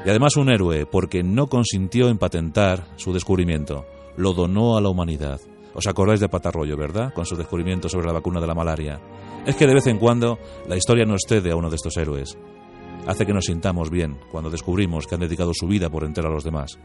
Y 0.06 0.10
además 0.10 0.36
un 0.36 0.50
héroe 0.50 0.86
porque 0.86 1.24
no 1.24 1.48
consintió 1.48 2.10
en 2.10 2.18
patentar 2.18 2.88
su 2.96 3.14
descubrimiento, 3.14 3.86
lo 4.18 4.34
donó 4.34 4.78
a 4.78 4.82
la 4.82 4.90
humanidad. 4.90 5.40
¿Os 5.74 5.88
acordáis 5.88 6.20
de 6.20 6.30
Patarroyo, 6.30 6.78
verdad? 6.78 7.14
Con 7.14 7.26
su 7.26 7.36
descubrimiento 7.36 7.90
sobre 7.90 8.08
la 8.08 8.14
vacuna 8.14 8.40
de 8.40 8.48
la 8.48 8.56
malaria. 8.56 9.02
Es 9.46 9.56
que 9.56 9.68
de 9.68 9.74
vez 9.74 9.88
en 9.88 9.98
cuando 9.98 10.40
la 10.68 10.78
historia 10.78 11.06
nos 11.06 11.22
cede 11.28 11.52
a 11.52 11.56
uno 11.56 11.70
de 11.70 11.76
estos 11.76 11.98
héroes. 11.98 12.38
Hace 13.08 13.26
que 13.26 13.34
nos 13.34 13.46
sintamos 13.46 13.90
bien 13.90 14.18
cuando 14.32 14.50
descubrimos 14.50 15.06
que 15.06 15.16
han 15.16 15.22
dedicado 15.22 15.52
su 15.54 15.68
vida 15.68 15.90
por 15.90 16.06
entero 16.06 16.30
a 16.30 16.32
los 16.32 16.44
demás. 16.44 16.80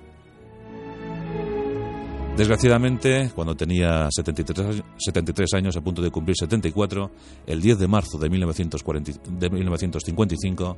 Desgraciadamente, 2.41 3.31
cuando 3.35 3.55
tenía 3.55 4.09
73, 4.11 5.53
años, 5.53 5.77
a 5.77 5.83
punto 5.83 6.01
de 6.01 6.11
cumplir 6.11 6.35
74, 6.39 7.11
el 7.47 7.61
10 7.61 7.79
de 7.79 7.87
marzo 7.87 8.17
de, 8.17 8.31
1955, 8.31 10.77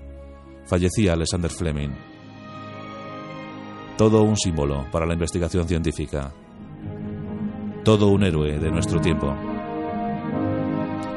fallecía 0.67 1.13
Alexander 1.13 1.53
Fleming. 1.53 1.91
Todo 3.97 4.25
un 4.25 4.37
símbolo 4.37 4.91
para 4.91 5.07
la 5.07 5.13
investigación 5.13 5.69
científica. 5.69 6.33
Todo 7.85 8.09
un 8.09 8.25
héroe 8.25 8.59
de 8.59 8.71
nuestro 8.73 9.01
tiempo. 9.01 9.33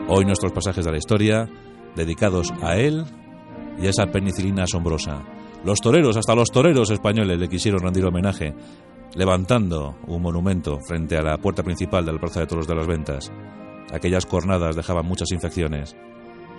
Hoy 0.09 0.25
nuestros 0.25 0.51
pasajes 0.51 0.85
de 0.85 0.91
la 0.91 0.99
historia, 0.99 1.49
dedicados 1.95 2.53
a 2.61 2.75
él 2.75 3.03
y 3.81 3.87
a 3.87 3.89
esa 3.89 4.05
penicilina 4.11 4.65
asombrosa. 4.65 5.23
Los 5.63 5.79
toreros, 5.79 6.15
hasta 6.15 6.35
los 6.35 6.51
toreros 6.51 6.91
españoles 6.91 7.39
le 7.39 7.49
quisieron 7.49 7.81
rendir 7.81 8.05
homenaje 8.05 8.53
levantando 9.15 9.95
un 10.07 10.21
monumento 10.21 10.79
frente 10.79 11.17
a 11.17 11.23
la 11.23 11.37
puerta 11.37 11.63
principal 11.63 12.05
del 12.05 12.19
Plaza 12.19 12.41
de 12.41 12.47
Toros 12.47 12.67
de 12.67 12.75
las 12.75 12.87
Ventas. 12.87 13.31
Aquellas 13.91 14.25
cornadas 14.25 14.75
dejaban 14.75 15.05
muchas 15.05 15.31
infecciones 15.31 15.95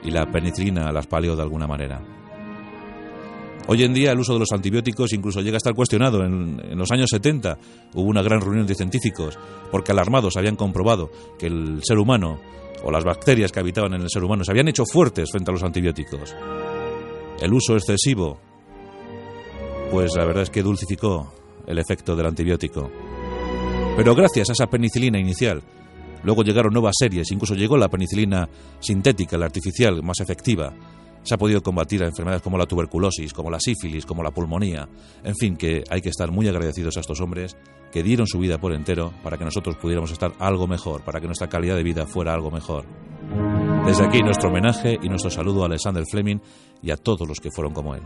y 0.02 0.10
la 0.10 0.26
penicilina 0.30 0.90
las 0.92 1.06
palió 1.06 1.36
de 1.36 1.42
alguna 1.42 1.66
manera. 1.66 2.02
Hoy 3.68 3.82
en 3.82 3.92
día 3.92 4.12
el 4.12 4.20
uso 4.20 4.32
de 4.32 4.38
los 4.38 4.52
antibióticos 4.52 5.12
incluso 5.12 5.40
llega 5.40 5.56
a 5.56 5.58
estar 5.58 5.74
cuestionado. 5.74 6.24
En, 6.24 6.78
los 6.78 6.90
años 6.92 7.10
70 7.10 7.58
hubo 7.94 8.08
una 8.08 8.22
gran 8.22 8.40
reunión 8.40 8.66
de 8.66 8.74
científicos 8.74 9.38
porque 9.70 9.92
alarmados 9.92 10.36
habían 10.36 10.56
comprobado 10.56 11.10
que 11.38 11.46
el 11.46 11.80
ser 11.82 11.98
humano 11.98 12.40
o 12.84 12.90
las 12.90 13.04
bacterias 13.04 13.50
que 13.50 13.60
habitaban 13.60 13.94
en 13.94 14.02
el 14.02 14.10
ser 14.10 14.22
humano 14.22 14.44
se 14.44 14.52
habían 14.52 14.68
hecho 14.68 14.84
fuertes 14.86 15.30
frente 15.30 15.50
a 15.50 15.54
los 15.54 15.64
antibióticos. 15.64 16.34
El 17.40 17.52
uso 17.52 17.74
excesivo, 17.74 18.38
pues 19.90 20.12
la 20.16 20.24
verdad 20.24 20.44
es 20.44 20.50
que 20.50 20.62
dulcificó 20.62 21.32
el 21.66 21.78
efecto 21.78 22.14
del 22.16 22.26
antibiótico. 22.26 22.90
Pero 23.96 24.14
gracias 24.14 24.50
a 24.50 24.52
esa 24.52 24.66
penicilina 24.66 25.18
inicial, 25.18 25.62
luego 26.22 26.42
llegaron 26.42 26.72
nuevas 26.72 26.94
series, 26.98 27.30
incluso 27.32 27.54
llegó 27.54 27.76
la 27.76 27.88
penicilina 27.88 28.48
sintética, 28.78 29.38
la 29.38 29.46
artificial, 29.46 30.02
más 30.02 30.20
efectiva. 30.20 30.72
se 31.22 31.34
ha 31.34 31.38
podido 31.38 31.60
combatir 31.60 32.02
enfermedades 32.02 32.42
como 32.42 32.56
la 32.56 32.66
tuberculosis, 32.66 33.32
como 33.32 33.50
la 33.50 33.58
sífilis, 33.58 34.06
como 34.06 34.22
la 34.22 34.30
pulmonía. 34.30 34.88
En 35.24 35.34
fin, 35.34 35.56
que 35.56 35.82
hay 35.90 36.00
que 36.00 36.10
estar 36.10 36.30
muy 36.30 36.46
agradecidos 36.46 36.96
a 36.96 37.00
estos 37.00 37.20
hombres 37.20 37.56
que 37.90 38.04
dieron 38.04 38.28
su 38.28 38.38
vida 38.38 38.58
por 38.58 38.72
entero 38.72 39.12
para 39.24 39.36
que 39.36 39.44
nosotros 39.44 39.76
pudiéramos 39.76 40.12
estar 40.12 40.34
algo 40.38 40.68
mejor, 40.68 41.02
para 41.02 41.20
que 41.20 41.26
nuestra 41.26 41.48
calidad 41.48 41.74
de 41.74 41.82
vida 41.82 42.06
fuera 42.06 42.32
algo 42.32 42.50
mejor. 42.52 42.84
Desde 43.86 44.04
aquí 44.04 44.22
nuestro 44.22 44.50
homenaje 44.50 44.98
y 45.02 45.08
nuestro 45.08 45.30
saludo 45.30 45.62
a 45.62 45.66
Alexander 45.66 46.04
Fleming 46.08 46.38
y 46.82 46.90
a 46.90 46.96
todos 46.96 47.26
los 47.26 47.40
que 47.40 47.50
fueron 47.50 47.72
como 47.72 47.94
él. 47.94 48.02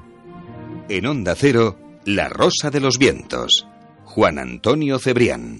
En 0.88 1.06
Onda 1.06 1.34
Cero, 1.34 1.76
La 2.06 2.30
Rosa 2.30 2.70
de 2.70 2.80
los 2.80 2.96
Vientos. 2.96 3.66
Juan 4.06 4.38
Antonio 4.38 4.98
Cebrián. 4.98 5.58